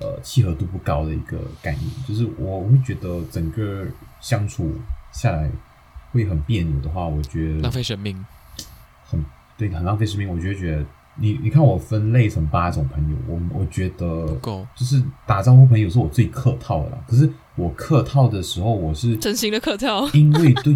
[0.00, 3.86] 呃契合度不高的一个概念，就是我会觉得整个
[4.20, 4.72] 相处
[5.12, 5.50] 下来。
[6.10, 8.24] 会很别扭的话，我觉得浪费生命，
[9.04, 9.22] 很
[9.58, 10.26] 对，很浪费生命。
[10.26, 10.82] 我就觉得，
[11.20, 16.98] 你你看我分类成八种朋友，我我觉得够，就是打招呼朋友是我最客套的啦。
[17.08, 20.74] 可是我客套的时候，我是真心的客套，因为对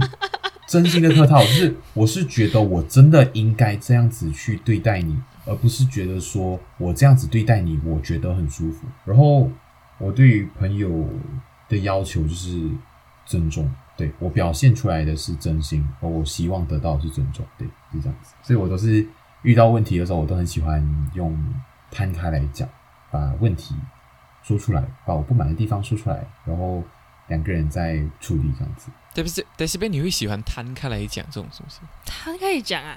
[0.68, 8.86] 真心的客套，就是我是觉得我真的应该这样子去对待你，而不是觉得说我这样子对待你，我觉得很舒服。
[9.04, 9.50] 然后
[9.98, 11.06] 我对于朋友
[11.68, 12.68] 的要求就是
[13.26, 13.70] 尊重。
[13.94, 18.32] 对我表现出来的是真心，而我希望得到的是尊重，对，是这样子。
[18.42, 19.06] 所以我都是
[19.42, 21.36] 遇到问题的时候，我都很喜欢用
[21.90, 22.68] 摊开来讲，
[23.10, 23.74] 把问题
[24.42, 26.82] 说出来，把我不满的地方说出来，然后
[27.28, 28.90] 两个人再处理这样子。
[29.14, 29.44] 对不对？
[29.56, 31.80] 在这边你会喜欢摊开来讲这种东西？
[32.04, 32.96] 摊开讲啊，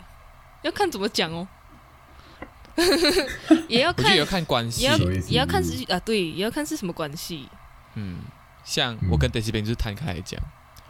[0.62, 1.48] 要看怎么讲哦，
[3.68, 7.50] 也要看，也要看关系，也要也要看是啊，对，也要看是什么关系。
[7.96, 8.20] 嗯，
[8.64, 10.40] 像我跟德西边就是摊开来讲。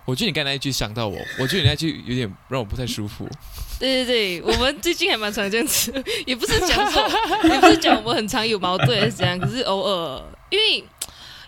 [0.06, 3.28] 我觉得你刚才那一句想到我，我觉得你那句有点让我不太舒服。
[3.78, 5.92] 对对对，我们最近还蛮常这样子，
[6.26, 7.10] 也不是讲说，
[7.44, 10.84] 也不是讲我们很常有矛盾还是怎样，可是偶尔，因为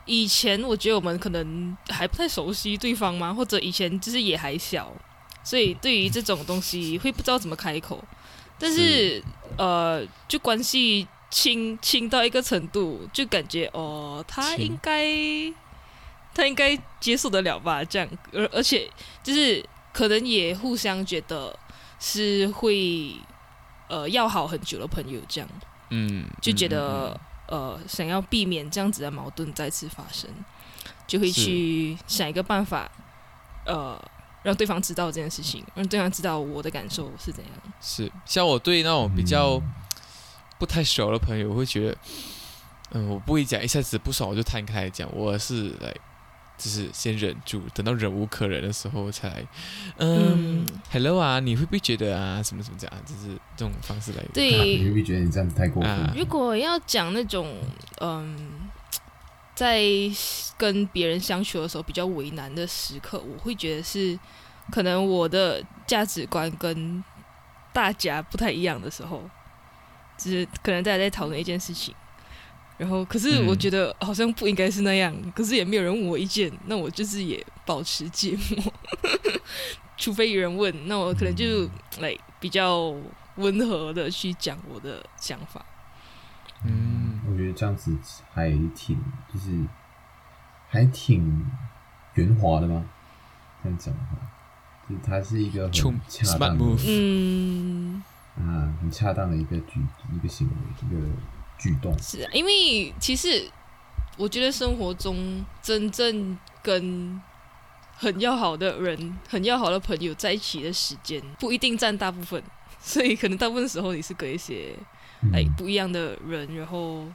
[0.06, 4.92] 以前我觉得我们可能还不太熟悉对方嘛，或者以前就是也还小，
[5.44, 8.04] 所以对于这种东西会不知道怎么开口。
[8.60, 9.24] 但是
[9.58, 15.06] 呃，就关系亲亲到一个程度，就感觉哦，他应该。
[16.38, 17.84] 他应该接受得了吧？
[17.84, 18.88] 这样，而而且
[19.24, 21.58] 就是可能也互相觉得
[22.00, 23.12] 是会
[23.90, 25.50] 呃要好很久的朋友，这样，
[25.90, 30.30] 嗯，就觉得呃想要避免这样子的矛盾再次发生，
[31.08, 32.88] 就会去想一个办法，
[33.66, 34.00] 呃，
[34.44, 37.54] 让对方知道这件事情，让对方知道我的感受是怎样。
[37.82, 39.60] 是，像我对那种比较
[40.60, 41.98] 不太熟的朋友，我会觉得，
[42.92, 45.92] 嗯，我不会讲一下子不爽我就摊开来讲，我是来。
[46.58, 49.46] 就是先忍住，等到忍无可忍的时候才，
[49.98, 54.24] 嗯，Hello 啊，你会不会觉得啊，什么什么这样，就是这种方式来。
[54.34, 56.14] 对，你会不会觉得你这样子太过分？
[56.16, 57.56] 如果要讲那种，
[58.02, 58.70] 嗯，
[59.54, 59.84] 在
[60.58, 64.18] 跟别人相处的时候比较为难的时刻，我会觉得是
[64.72, 67.04] 可能我的价值观跟
[67.72, 69.30] 大家不太一样的时候，
[70.18, 71.94] 就是可能大家在讨论一件事情。
[72.78, 75.12] 然后，可是我觉得好像不应该是那样。
[75.36, 78.72] 可是也没有人问我意见，那我就是也保持寂寞。
[79.98, 81.68] 除非有人问，那我可能就
[82.00, 82.94] 来比较
[83.38, 85.66] 温和的去讲我的想法。
[86.64, 87.98] 嗯，我觉得这样子
[88.32, 88.96] 还挺，
[89.34, 89.66] 就是
[90.70, 91.44] 还挺
[92.14, 92.86] 圆滑的吗？
[93.64, 94.18] 这样讲的话，
[94.88, 98.04] 就是它是一个很恰当的，嗯
[98.38, 99.82] 啊，很恰当的一个举
[100.16, 100.54] 一个行为，
[100.88, 101.08] 一个。
[101.58, 103.50] 举动是啊，因为其实
[104.18, 107.22] 我觉得生活中真正跟
[107.96, 112.42] 很要好的人、很要好的朋友在一起的时间不一定占大部分，
[112.80, 114.76] 所以可能大部分时候你是跟一些
[115.34, 117.06] 哎不一样的人，然后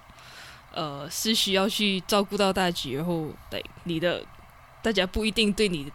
[0.73, 4.25] 呃是需要去照顾到大局，然后对你的
[4.83, 5.91] 大家不一定对你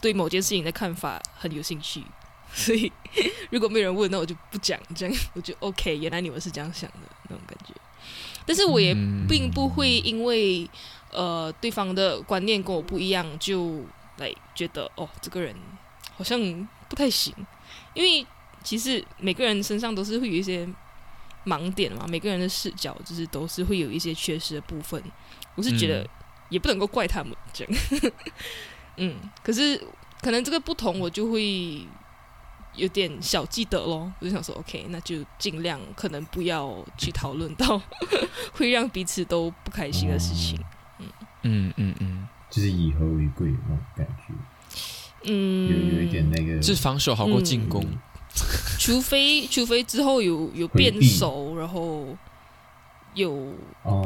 [0.00, 2.02] 对某件事情的看法很有兴趣。
[2.54, 2.92] 所以，
[3.50, 4.78] 如果没有人问，那我就不讲。
[4.94, 5.96] 这样我就 OK。
[5.96, 7.74] 原来你们是这样想的那种感觉。
[8.44, 8.94] 但是我也
[9.26, 10.68] 并不会因为
[11.10, 13.82] 呃对方的观念跟我不一样，就
[14.18, 15.56] 来觉得哦这个人
[16.14, 17.34] 好像不太行。
[17.94, 18.26] 因为
[18.62, 20.68] 其实每个人身上都是会有一些
[21.46, 25.02] 盲点嘛，每个人的视角就是都是会有一些缺失的部分。
[25.54, 26.06] 我是觉得
[26.50, 27.74] 也不能够怪他们这样。
[28.98, 29.82] 嗯，可是
[30.20, 31.86] 可能这个不同，我就会。
[32.74, 37.80] 有点小记得咯，我就想说，OK，那就尽量可能不要去讨论到
[38.52, 40.58] 会让彼此都不开心的事情。
[40.98, 41.06] 嗯。
[41.44, 44.34] 嗯嗯嗯，就是以和为贵那种感觉。
[45.24, 47.84] 嗯，有有一点那个，就是防守好过进攻。
[48.78, 52.06] 除非除非之后有有变熟，然后
[53.14, 53.54] 有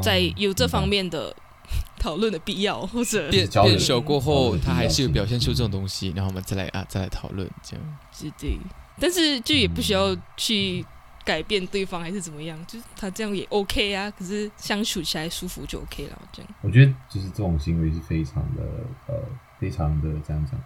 [0.03, 1.33] 在有这方面的
[1.99, 7.97] 讨论的必要，或者变变熟过后，他还是有表现出这种东西，然后我们再来啊再来讨论这样。
[8.11, 8.59] 是的，
[8.99, 10.85] 但是就也不需要去。
[11.25, 12.57] 改变对方还是怎么样？
[12.65, 16.17] 就是他这样也 OK 啊，可是相处起来舒服就 OK 了。
[16.31, 18.63] 这样，我觉得就是这种行为是非常的
[19.07, 19.13] 呃，
[19.59, 20.57] 非常的这样讲，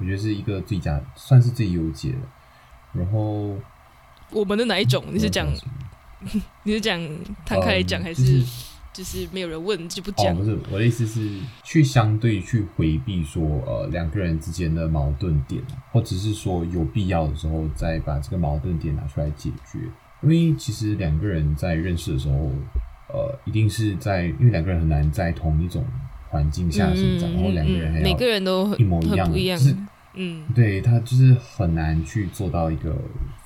[0.00, 2.18] 我觉得是一个最佳，算是最优解的。
[2.94, 3.56] 然后
[4.32, 5.04] 我们的哪一种？
[5.12, 5.46] 你是讲
[6.64, 7.00] 你是讲
[7.46, 8.44] 摊开来讲，还是就是
[9.32, 10.36] 没有人问就不讲？
[10.36, 19.78] 不是，我的意思是去相对去回避说呃两个人之间的矛盾点，或者是说有必要的时候再把这个矛盾点拿出来解决。
[20.22, 22.50] 因为其实两个人在认识的时候，
[23.08, 25.84] 呃，一定是在因为两个人很难在同一种
[26.28, 29.76] 环境下生长，然后两个人还要每个人都一模一样，就是
[30.14, 32.96] 嗯，对他就是很难去做到一个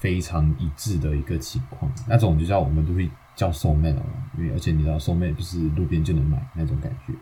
[0.00, 1.92] 非常一致的一个情况。
[2.08, 4.02] 那种就叫我们都会叫 soul mate 嘛，
[4.38, 7.14] 因为而且你知道 soul mate 不是路边就能买那种感觉。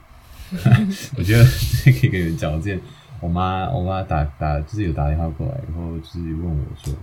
[1.16, 2.80] 我觉得可以跟你们讲，我之前
[3.20, 6.94] 我妈我妈打打就是有打电话过来，然后就是问我说。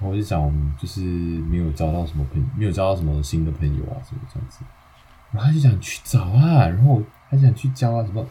[0.00, 0.48] 我就讲，
[0.80, 4.60] 就是没有交到什么朋，没有交到什么新的朋友啊，什么这样子。
[5.32, 8.24] 然后他就想去找啊，然后他想去交啊，什么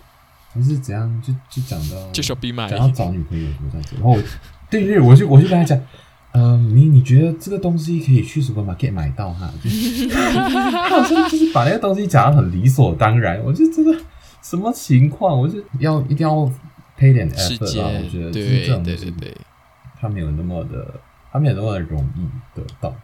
[0.53, 3.95] 还是怎样，就就讲到就说闭麦，想要找女朋友什么这样子。
[3.97, 4.17] 然后
[4.69, 5.77] 对对，我就我就跟他讲，
[6.37, 9.51] 嗯，你你觉得这个东西可以去什么 market 买到哈？
[10.11, 13.41] 他好像就是把那个东西讲的很理所当然。
[13.43, 13.99] 我就真的
[14.41, 16.35] 什么情况，我就要一定要
[16.97, 17.89] pay 点 effort 啊。
[17.89, 19.37] 我觉得对对对对，
[19.99, 21.01] 他没有那么的。
[21.29, 22.95] 他没有那么容易得到，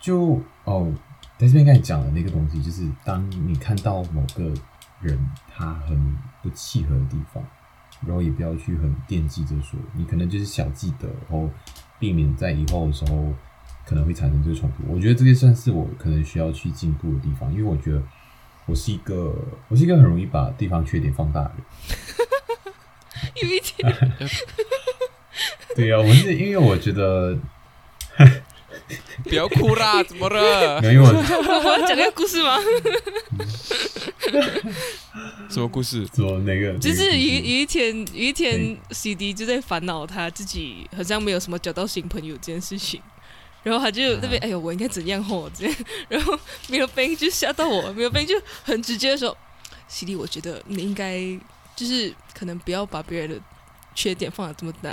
[0.00, 0.90] 就哦，
[1.36, 4.44] 在这边跟你讲的那个东西，就是当你看到某个
[5.00, 5.18] 人
[5.52, 7.42] 他很不契合的地方，
[8.06, 11.50] 然后也不要去很惦记着说，你可能就是小记得，然后
[12.02, 13.32] 避免在以后的时候
[13.86, 14.82] 可能会产生这个冲突。
[14.92, 18.02] 我觉得这个算是我可能需要去进步的地方，因为我觉得
[18.66, 19.32] 我是一个
[19.68, 21.64] 我是一个很容易把地方缺点放大的人，
[23.40, 24.28] 有一点。
[25.76, 27.38] 对呀，我是因为我觉得，
[29.24, 30.80] 不要哭啦， 怎么了？
[30.80, 32.58] 没有，我要讲个故事吗？
[35.50, 36.06] 什么故事？
[36.14, 36.78] 什么哪个？
[36.78, 43.00] 就是有有一天，有一天，CD 就在烦恼他自己好像没有什么交到新朋友这件事情，
[43.62, 45.74] 然后他就那边哎呦，我应该怎样吼这样，
[46.08, 49.36] 然后没有 Ben 就吓到我，没有 Ben 就很直接的说
[49.88, 51.20] ，CD，我觉得你应该
[51.76, 53.40] 就是可能不要把别人的。
[53.94, 54.90] 缺点放的这么大，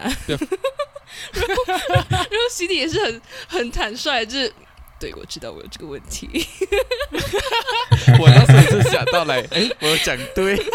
[1.33, 4.53] 然后然后 CD 也是很很坦率，就是
[4.99, 6.27] 对我知道我有这个问题，
[8.19, 10.57] 我当时就想到来，哎，我讲对，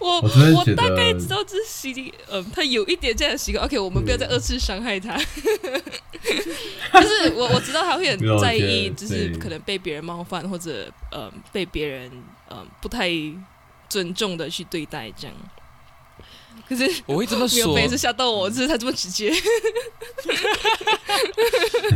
[0.00, 3.64] 我我大概知道这是 CD，嗯，他有一点这样的习惯。
[3.64, 5.24] OK，我们不要再二次伤害他， 就
[7.08, 12.10] 是我我知道他会很在意，就是可能被别人冒犯或者嗯被别人
[12.50, 13.10] 嗯不太。
[13.86, 15.36] 尊重的去对待，这样。
[16.68, 19.32] 可是我会这么说，每次吓到我，就是他这么直接。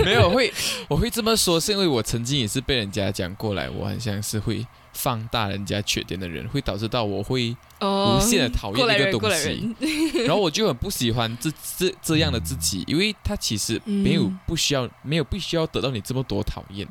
[0.05, 0.53] 没有会，
[0.89, 9.75] 我会这么说，是因为我曾经也是被人家讲过来，我很像是会放大人家缺点的人，会导致到我会无限的讨厌一个东西，
[10.27, 16.87] 然后我就很不喜欢这这这样的自己，因为他其实没有不需要，没有必须要得到你这么多讨厌，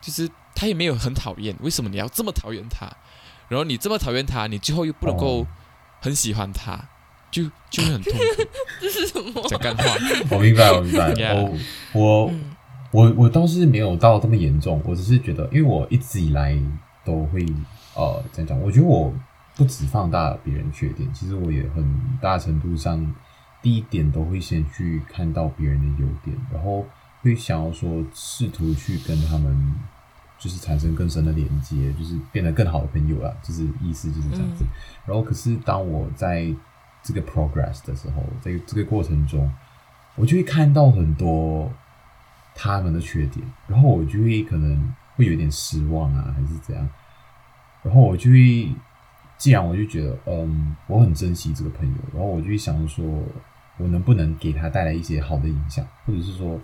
[0.00, 2.90] 就是他也没有很讨厌，为什么你要这么讨厌他？
[3.48, 5.46] 然后你这么讨厌他，你最后又不能够
[6.00, 6.88] 很喜欢他，
[7.42, 8.18] 就就会很痛苦。
[8.80, 9.42] 这是什么？
[9.48, 9.84] 讲干话。
[10.30, 11.12] 我明白，我明白。
[11.34, 11.52] 我
[11.92, 12.32] 我
[12.92, 16.58] 我我倒是没有到这么严重，我只是觉得，因为我一直以来
[17.04, 17.44] 都会
[17.94, 19.12] 呃这样讲，我觉得我
[19.54, 21.84] 不止放大别人缺点，其实我也很
[22.22, 23.14] 大程度上
[23.60, 26.86] 第一点都会先去看到别人的优点，然后
[27.22, 29.74] 会想要说试图去跟他们。
[30.38, 34.66] 就是产生更深的连接，就是变得更好的朋友了，就是意思就是这样子。
[35.06, 36.54] 然后，可是当我在
[37.06, 39.48] 这个 progress 的时候，在这个过程中，
[40.16, 41.70] 我就会看到很多
[42.52, 46.88] 他们的缺点，然后我就会可能会有点失望啊，还是怎样。
[47.84, 48.68] 然后我就会，
[49.38, 53.04] 既然我就觉得，嗯，我很珍惜这个朋友，然后我就会想说，
[53.76, 56.58] 我能不能给他带来一些好的影响，或者是说，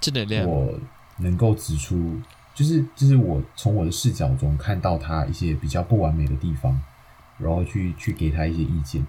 [0.00, 0.72] 正能量，我
[1.16, 2.20] 能够指出。
[2.52, 6.78] 就是就是我从我的视角中看到他一些比较不完美的地方，
[7.38, 9.06] 然后去去给他一些意见。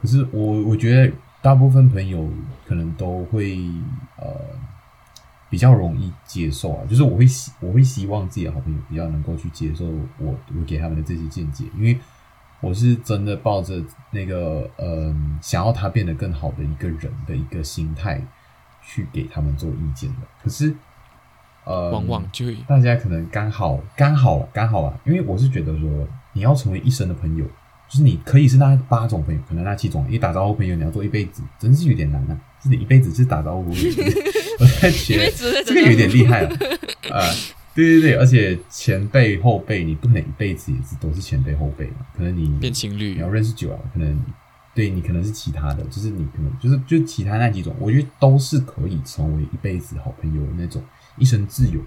[0.00, 2.28] 可是我我觉得大部分朋友
[2.66, 3.58] 可能都会
[4.16, 4.34] 呃
[5.50, 9.86] 比较容易接受啊，就是我会希我会希望自己的好朋友比较能够去接受
[10.18, 11.98] 我我给他们的这些见解，因为
[12.60, 18.20] 我是真的抱着那个嗯，想要他变得更好的一个人的一个心态
[18.82, 20.26] 去给他们做意见的。
[20.42, 20.74] 可是，
[21.64, 27.46] 呃，往往就大家可能刚好刚好刚好啊，因为我是觉得说，你要成为一生的朋友，
[27.88, 32.38] 就是你可以是那八种朋友，可能那七种，因为打招呼朋友你要做一辈子，真是有点难啊。
[32.62, 33.70] 就是一辈子是打招呼，
[34.58, 35.32] 我在觉得
[35.64, 36.50] 这个有点厉害了
[37.14, 37.22] 啊。
[37.72, 42.06] 对对对，而且前辈后辈，你不能一辈子也是都是前辈后辈嘛？
[42.16, 44.20] 可能你变情侣，你要认识久了，可能
[44.74, 50.82] 对你可能是其他的，就是你可能就是就其他那几种，我觉得都是可以成为一辈子好朋友的那种，
[51.16, 51.80] 一生挚友。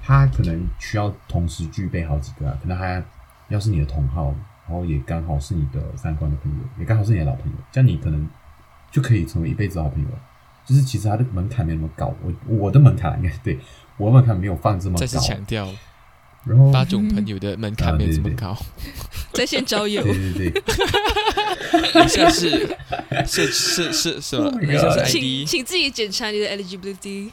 [0.00, 3.02] 他可能需要同时具备好几个啊，可能他
[3.48, 4.32] 要是你的同号，
[4.70, 8.24] 然后也刚好是你的三观的朋友，也刚好是你的老朋友，这样你可能
[8.92, 10.14] 就可以成为一辈子好朋友了。
[10.64, 13.58] 就是其实他的门槛没那么高，我我的门槛应该对。
[13.96, 15.00] 我的门槛没有放这么高。
[15.00, 15.68] 再次强调，
[16.44, 18.56] 然后八种朋友的门槛没这么高。
[19.34, 20.62] 在线交友，对对对。
[22.08, 22.76] 像是
[23.26, 24.50] 是是是什么？
[24.78, 27.30] 像是 ID，请自己检查你的 eligibility。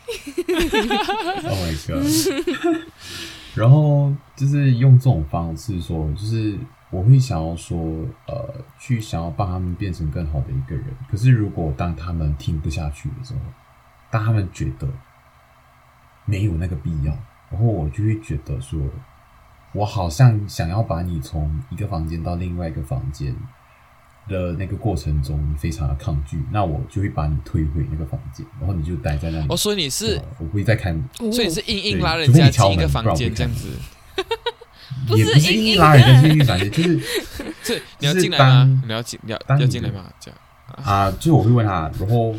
[1.43, 2.81] Oh my god！
[3.53, 6.57] 然后就是用这种方式说，就是
[6.89, 7.77] 我会想要说，
[8.27, 10.85] 呃，去想要帮他们变成更好的一个人。
[11.09, 13.39] 可是如果当他们听不下去的时候，
[14.09, 14.87] 当他们觉得。
[16.29, 17.17] 没有那个必要，
[17.49, 18.77] 然后我就会觉得说，
[19.71, 23.33] 我好像想要把你从一个房间到另外一个房间
[24.27, 29.45] 的那个过程中非常的抗拒，那我就会把你推回那个房间，然后你就待在那里。
[29.47, 30.93] 哦，所以你是我会再开，
[31.31, 33.69] 所以你是硬硬拉人家进一个房间这样子，
[34.17, 34.23] 也
[35.07, 37.01] 不是硬硬拉人家进一个房间，就是
[37.63, 38.83] 这你要进来吗？
[38.85, 40.05] 你要进要要进来吗？
[40.19, 40.39] 这样
[40.83, 42.35] 啊，就我会问他，然后。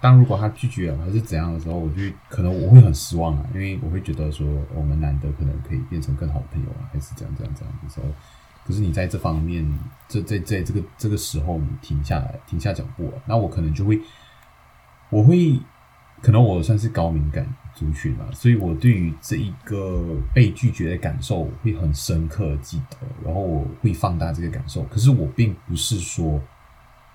[0.00, 8.06] 当如果他拒绝了还是怎样的时候，我就可能我会很失望啊，因为我会觉得说我们难得可能可以变成更好的朋友啊，还是怎样怎样怎样的时候，
[8.64, 9.68] 可是你在这方面，
[10.08, 14.00] 这在在这个这个时候你停下来停下脚步了，那我可能就会，
[15.10, 15.58] 我会
[16.22, 17.44] 可能我算是高敏感
[17.78, 20.04] 族群嘛，所以我对于这一个
[20.34, 26.40] 被拒绝的感受会很深刻记得，然后我会放大这个感受，可是我并不是说。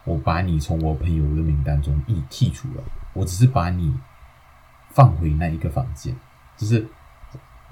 [0.05, 2.83] 我把你从我朋友的名单中一剔除了，
[3.13, 3.95] 我只是把你
[4.89, 6.13] 放回那一个房间。
[6.57, 6.85] 就是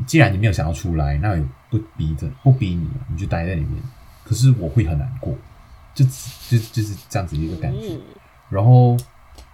[0.07, 3.83] 既然你没有想要出来，那也不逼着不逼你，你就待在里面。
[4.23, 5.35] 可是我会很难过，
[5.93, 7.99] 就就就是这样子一个感觉。
[8.47, 8.95] 然后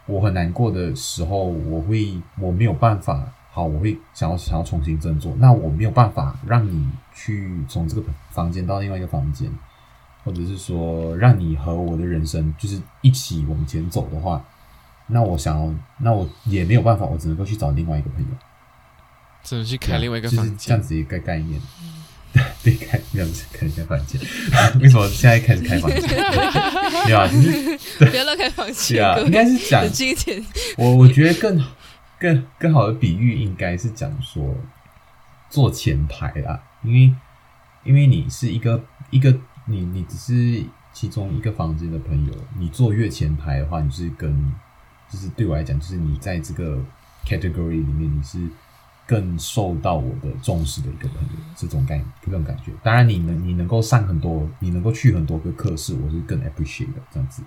[0.07, 5.35] 我很难过的时候，我会我没有办法，好，我会想要想要重新振作。
[5.37, 9.51] 那我没有办法让你去从这个房间到另外一个房间。
[10.25, 14.43] 或者是说让你和我的人生就是一起往前走的话，
[15.07, 18.27] 那我想要，那我也没有办法，我只能够去找另外一个朋友，
[19.41, 21.61] 只能去开另外一个房间，这样子一个概念。
[22.63, 24.19] 对，开这样子开一下房间。
[24.81, 26.01] 为什么现在开始开房间？
[27.05, 27.77] 对啊，就是
[28.09, 29.19] 不要乱开房间啊。
[29.19, 29.83] 应该是讲
[30.77, 31.63] 我我觉得更
[32.19, 34.55] 更更好的比喻应该是讲说
[35.49, 37.13] 坐前排啦，因为
[37.83, 39.35] 因为你是一个一个。
[39.69, 40.63] 你你只是
[40.93, 44.53] 其中一个房间的朋友，你坐越前排的话，你是跟
[45.11, 46.81] 就是对我来讲，就是你在这个
[47.25, 48.39] category 里面，你是
[49.07, 52.73] 更受到我的重视的一个朋友，这种感这种感觉。
[52.83, 57.41] 当然，你能你能够上很多，你能够去很多个课室，我是更 appreciate 的这样子。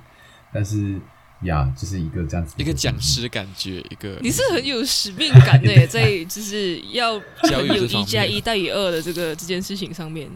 [0.52, 0.98] 但是
[1.42, 10.30] 呀，就是一个这样子一个讲师感觉，一个你是很有使命感的， 在就是要教育一加一大于二的这个这件事情上面。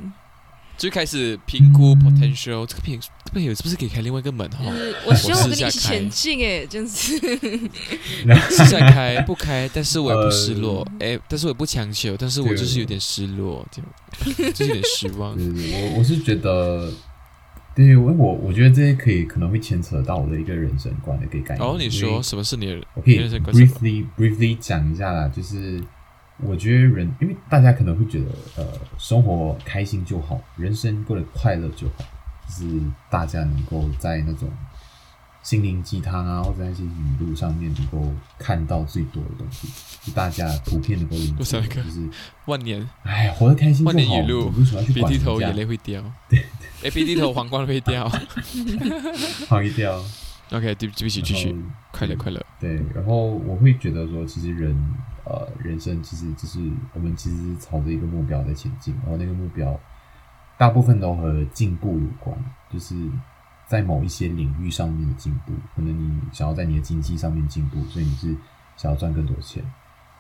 [0.77, 4.65] 最开始评估 potential，这个评这边有是不是可以开另外一个门哈？
[5.07, 7.17] 我希望跟你一起前进哎，这样子。
[8.51, 13.83] 试下开不开，但是我也不失落哎，但是我也不强求，但是我就是有点失落，就
[14.53, 15.33] 就是有点失望。
[15.39, 16.93] 我我是觉得，
[17.75, 21.69] 对，我我我觉得这些可以可能会牵扯到我的一个人生观的一个概念。
[21.69, 22.81] 哦，你说什么是你的？
[22.95, 25.83] 我可以 briefly briefly 讲一下啦，就是。
[26.39, 28.27] 我觉得人，因为大家可能会觉得，
[28.57, 28.67] 呃，
[28.99, 32.05] 生活开心就好，人生过得快乐就好，
[32.49, 34.51] 就是大家能够在那种
[35.45, 39.69] 心灵鸡汤啊，或者那些语录上面能够看到最多的东西，
[40.03, 42.09] 就大家普遍能够理解，就是
[42.47, 46.03] 万年，哎，活得开心就好，为什么要去鼻涕头眼泪会掉？
[46.29, 46.41] 对，
[46.83, 48.11] 哎，鼻涕头皇冠会掉，
[49.49, 50.03] 黄一掉。
[50.51, 51.57] OK，对不起，继续，
[51.93, 52.45] 快乐快乐。
[52.61, 54.77] 对，然后我会觉得说，其实人。
[55.25, 56.61] 呃，人生其实就是
[56.93, 59.79] 我们其实朝着一个目标在前进，然后那个目标
[60.59, 62.37] 大部分都和进步有关，
[62.71, 62.95] 就是
[63.67, 65.53] 在某一些领域上面的进步。
[65.75, 68.37] 可能你想要在你的经济上面进步，所以你是
[68.77, 69.65] 想要赚更多钱。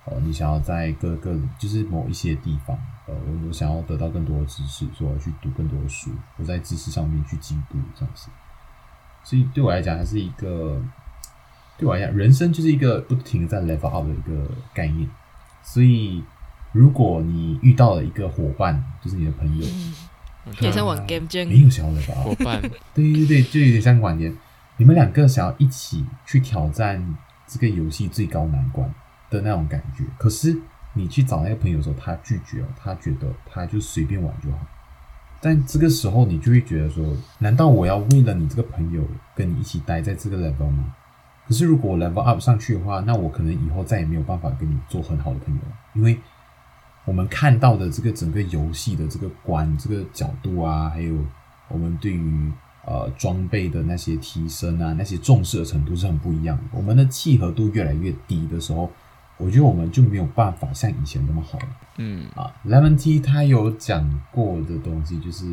[0.07, 2.77] 哦，你想要在各个就是某一些地方，
[3.07, 8.29] 呃，我我想要得到更多的知识，所以我要去读更多的书，我在知识上面去进步这样子。
[9.23, 10.79] 所以对我来讲，它是一个
[11.77, 15.09] 对我来讲，人生就是一个不停在 level up 的一个概念。
[15.62, 16.22] 所以，
[16.72, 19.66] 如果你遇到了一个伙伴，就是你的朋友，
[20.61, 22.61] 也像玩 game 没有想要 level up 伙伴，
[22.95, 24.35] 对对对，就有点像玩点。
[24.77, 27.16] 你们两个想要一起去挑战
[27.47, 28.93] 这个游戏最高难关
[29.31, 30.57] 的那种感觉，可是
[30.93, 34.59] 你去找那个朋友的时候，他拒绝了，他觉得他就随便玩就好。
[35.41, 37.05] 但这个时候，你就会觉得说，
[37.39, 40.95] 难道我要为了你这个朋友跟你一起待在这个 level 吗？
[41.47, 46.19] 可是如果 level up 上去的话，那我可能以后再也没有办法跟你做很好的朋友了，因为
[47.05, 51.15] 我们看到的这个整个游戏的这个观、这个角度啊，还有
[51.69, 52.53] 我们对于
[52.87, 56.63] 呃装备的那些提升啊，那些重视的程度是很不一样的。
[56.73, 58.91] 我们的契合度越来越低的时候，
[59.37, 61.67] 我觉得我们就没有办法像以前那么好了。
[61.99, 65.45] 嗯啊，Lemon T 他有讲过的东西，就是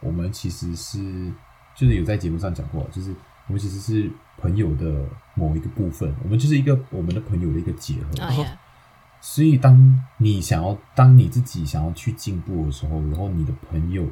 [0.00, 1.32] 我们其实是
[1.76, 3.14] 就是有在节目上讲过，就是
[3.48, 8.44] 我们其实是朋友的某一个部分，我们就是一个我们的朋友的一个结合。
[9.20, 14.08] 所以，当你想要当你自己想要去进步的时候，然后你的朋友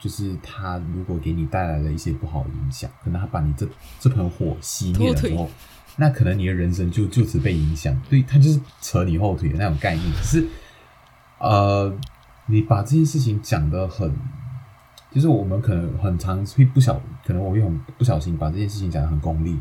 [0.00, 3.64] 就是他如果给你带来了一些不好的影响，可能他把你这
[4.00, 5.48] 这盆火熄灭了之后，
[5.94, 7.96] 那可能你的人生就就此被影响。
[8.10, 10.12] 对他就是扯你后腿的那种概念。
[10.12, 10.48] 可是，
[11.38, 11.96] 呃，
[12.46, 14.12] 你把这件事情讲得很，
[15.12, 19.58] 就是我们可能很常会不小，可能我会很不小心把这件事情讲得很功利。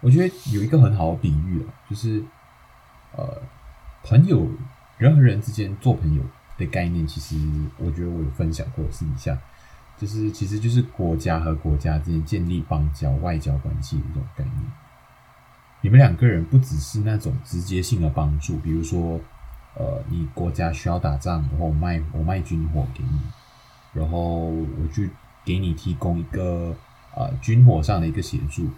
[0.00, 2.22] 我觉得有一个很好的比喻了，就是
[3.16, 3.42] 呃，
[4.04, 4.46] 朋友
[4.98, 6.22] 人和人之间做朋友
[6.56, 7.36] 的概念，其实
[7.78, 9.36] 我觉得我有分享过私底下，
[9.98, 14.54] 就是其实就是国家和国家之间建立邦交外交关系的这种概念。
[15.80, 19.20] 你们两个人不只是那种直接性的帮助，比如说，
[19.74, 23.20] 呃，你国家需要打仗，然后我卖我卖军火给你，
[23.96, 25.10] 然后我去
[25.44, 26.74] 给你提供一个
[27.14, 28.68] 呃军火上的一个协助，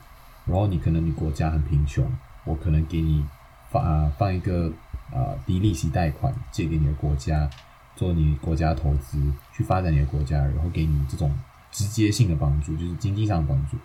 [0.46, 2.06] 然后你可能你国家很贫穷，
[2.44, 3.24] 我可能给你
[3.70, 4.72] 放啊放一个
[5.12, 7.50] 呃低利息贷款借给你的国家，
[7.96, 9.18] 做你国家投资
[9.52, 11.36] 去发展你的国家，然后给你这种
[11.72, 13.76] 直接性的帮助，就是经济上的帮助。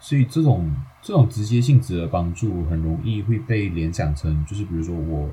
[0.00, 5.30] 所以这种这种直接性质的帮助，很容易会被联想成，就是比如说我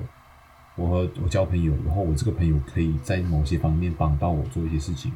[0.76, 5.12] 我和我交朋友，然后我这个朋友可以在某些方面帮到我做一些事情，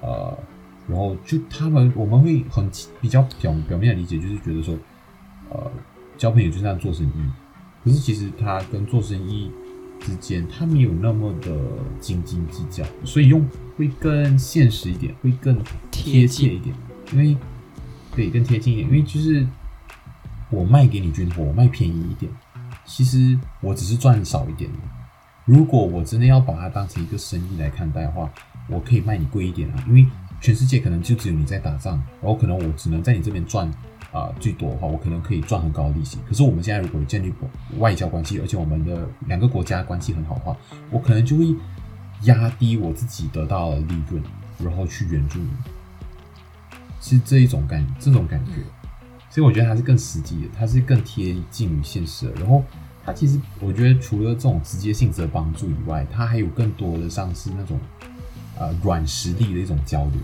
[0.00, 0.38] 呃，
[0.86, 2.70] 然后就他们我们会很
[3.00, 4.76] 比较表表面的理解，就是觉得说，
[5.50, 5.70] 呃，
[6.16, 7.30] 交朋友就像做生意，
[7.84, 9.50] 可是其实他跟做生意
[10.00, 11.50] 之间，他没有那么的
[12.00, 13.46] 斤斤计较，所以用
[13.76, 16.74] 会更现实一点，会更贴切一点，
[17.12, 17.36] 因为。
[18.16, 19.46] 对，更贴近一点，因为就是
[20.50, 22.32] 我卖给你军火，我卖便宜一点，
[22.84, 24.68] 其实我只是赚少一点。
[25.44, 28.28] 如果我真的要把它当成一个生意来看待的话，
[28.68, 30.06] 我可以卖你贵一点啊，因为
[30.40, 33.68] 全世界可能就只有你在打仗，然后可能我只能在你这边赚
[34.12, 36.18] 啊最多的话，我可能可以赚很高的利息。
[36.28, 37.32] 可是我们现在如果建立
[37.78, 40.56] 外交关系，而且我们的两个国家关系很好的话，
[40.90, 41.54] 我可能就会
[42.22, 44.22] 压低我自己得到的利润，
[44.62, 45.48] 然后去援助你。
[47.00, 48.52] 是这一种感，这种感觉，
[49.30, 52.32] 所以我觉得它是更实际的，它是更贴近于现实的。
[52.40, 52.62] 然后，
[53.04, 57.78] 它其实我觉得除了这种直接性质的帮助以外，它还有更多的像是那种
[58.58, 60.20] 呃软实力的一种交流。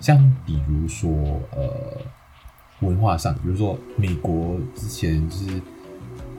[0.00, 1.10] 像比如说
[1.56, 2.00] 呃
[2.80, 5.60] 文化上，比如说美国之前就是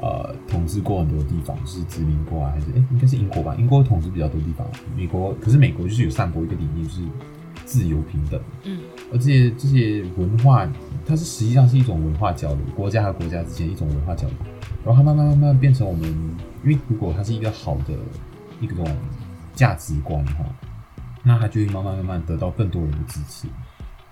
[0.02, 3.56] 呃统治过很多地方，就是殖民过啊，还是哎应该是英国吧？
[3.60, 4.66] 英国统治比较多地方，
[4.96, 7.02] 美国可是美国就是有散播一个理念，就是
[7.66, 8.42] 自由平等。
[8.64, 8.80] 嗯。
[9.12, 10.66] 而这些这些文化，
[11.06, 14.38] 它是实际上是一种文化交流，国家和国家之间一种文化交流，
[14.86, 16.08] 然后它慢慢慢慢变成我们，
[16.64, 17.94] 因为如果它是一个好的
[18.62, 18.86] 一种
[19.56, 20.46] 价值观哈，
[21.30, 23.48] 那它就会慢慢慢慢得到更多人的支持，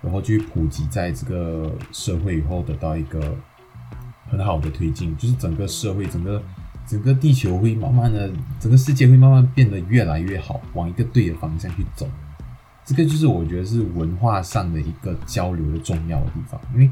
[0.00, 3.36] 然后就会普及在这个社会以后得到一个
[4.30, 6.40] 很好的推进，就是整个社会整个
[6.86, 12.08] 整个地球会慢慢的，整个世界会慢慢变得越来越好，往一个对的方向去走。
[12.84, 16.88] 这个就是我觉得是文化上的一个交流的重要的地方，因为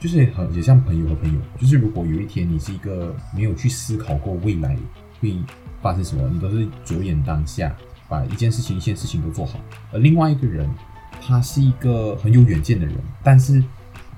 [0.00, 4.74] 就是很也像朋友和朋友，就是如果有一天你是一个没有去思考过未来
[5.20, 5.36] 会
[5.82, 7.76] 发生什么，你都是着眼当下，
[8.08, 9.58] 把一件事情一件事情都做好，
[9.92, 10.68] 而另外一个人
[11.20, 13.62] 他是一个很有远见的人，但是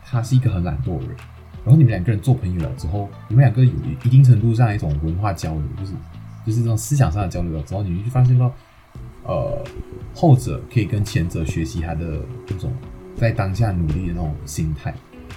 [0.04, 1.16] 他是一个很懒惰的人，
[1.64, 3.72] 然后你们两个人做朋友了之后，你们两个有
[4.04, 5.92] 一定程度上一种文化交流，就是
[6.46, 8.52] 就是这种思想上的交流了之后，你们就发现到。
[9.22, 9.62] 呃，
[10.14, 12.72] 后者可以跟前者学习他的那种
[13.16, 14.92] 在当下努力的那种心态，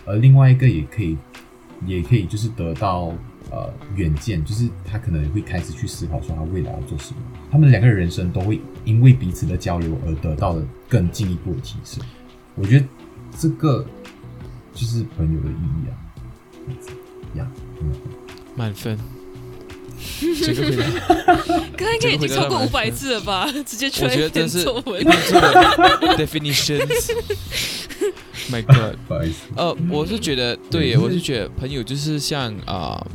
[0.05, 1.17] 而另外一个也可以，
[1.85, 3.13] 也可以就是得到
[3.51, 7.17] 呃远见，就是他可能会开始去思考说他未来要做什么。
[7.51, 12.03] 他们两个人人生都会因为彼此的交流而得到了更进一步的提升。
[12.55, 12.85] 我觉得
[13.39, 13.85] 这个
[14.73, 15.93] 就是朋友的意义啊，
[17.35, 17.51] 呀，
[18.55, 18.97] 满分。
[20.43, 20.83] 这个回答，
[21.77, 23.49] 刚刚应该已经超过五百字了吧？
[23.65, 24.99] 直接出来一篇作文。
[24.99, 27.11] 一篇作文 definitions。
[28.51, 29.43] My God，不好意思。
[29.55, 33.05] 呃，我是觉得，对，我是觉得朋友就是像啊，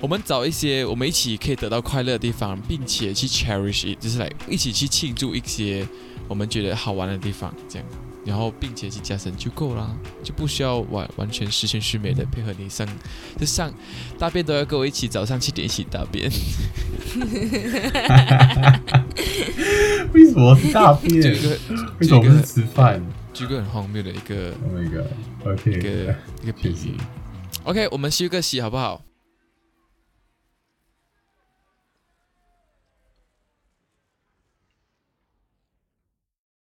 [0.00, 5.86] 我们找一些我们一起可以得到快乐的地方，并且去 cherish，就是来一起去庆祝一些
[6.28, 7.88] 我们觉得好玩的地方，这样。
[8.24, 9.90] 然后，并且去加深就够啦，
[10.22, 12.86] 就不需要完完全十全十美的配合你上，
[13.38, 13.72] 就上
[14.18, 16.30] 大便都要跟我一起早上七点一起大便。
[20.12, 21.22] 为什么是大便？
[21.22, 21.58] 这个
[22.00, 23.02] 为什么不是吃饭？
[23.32, 26.98] 举个很荒谬的一个，Oh my God，OK，一个一个比喻。
[27.62, 29.07] OK，我们休个息好不好？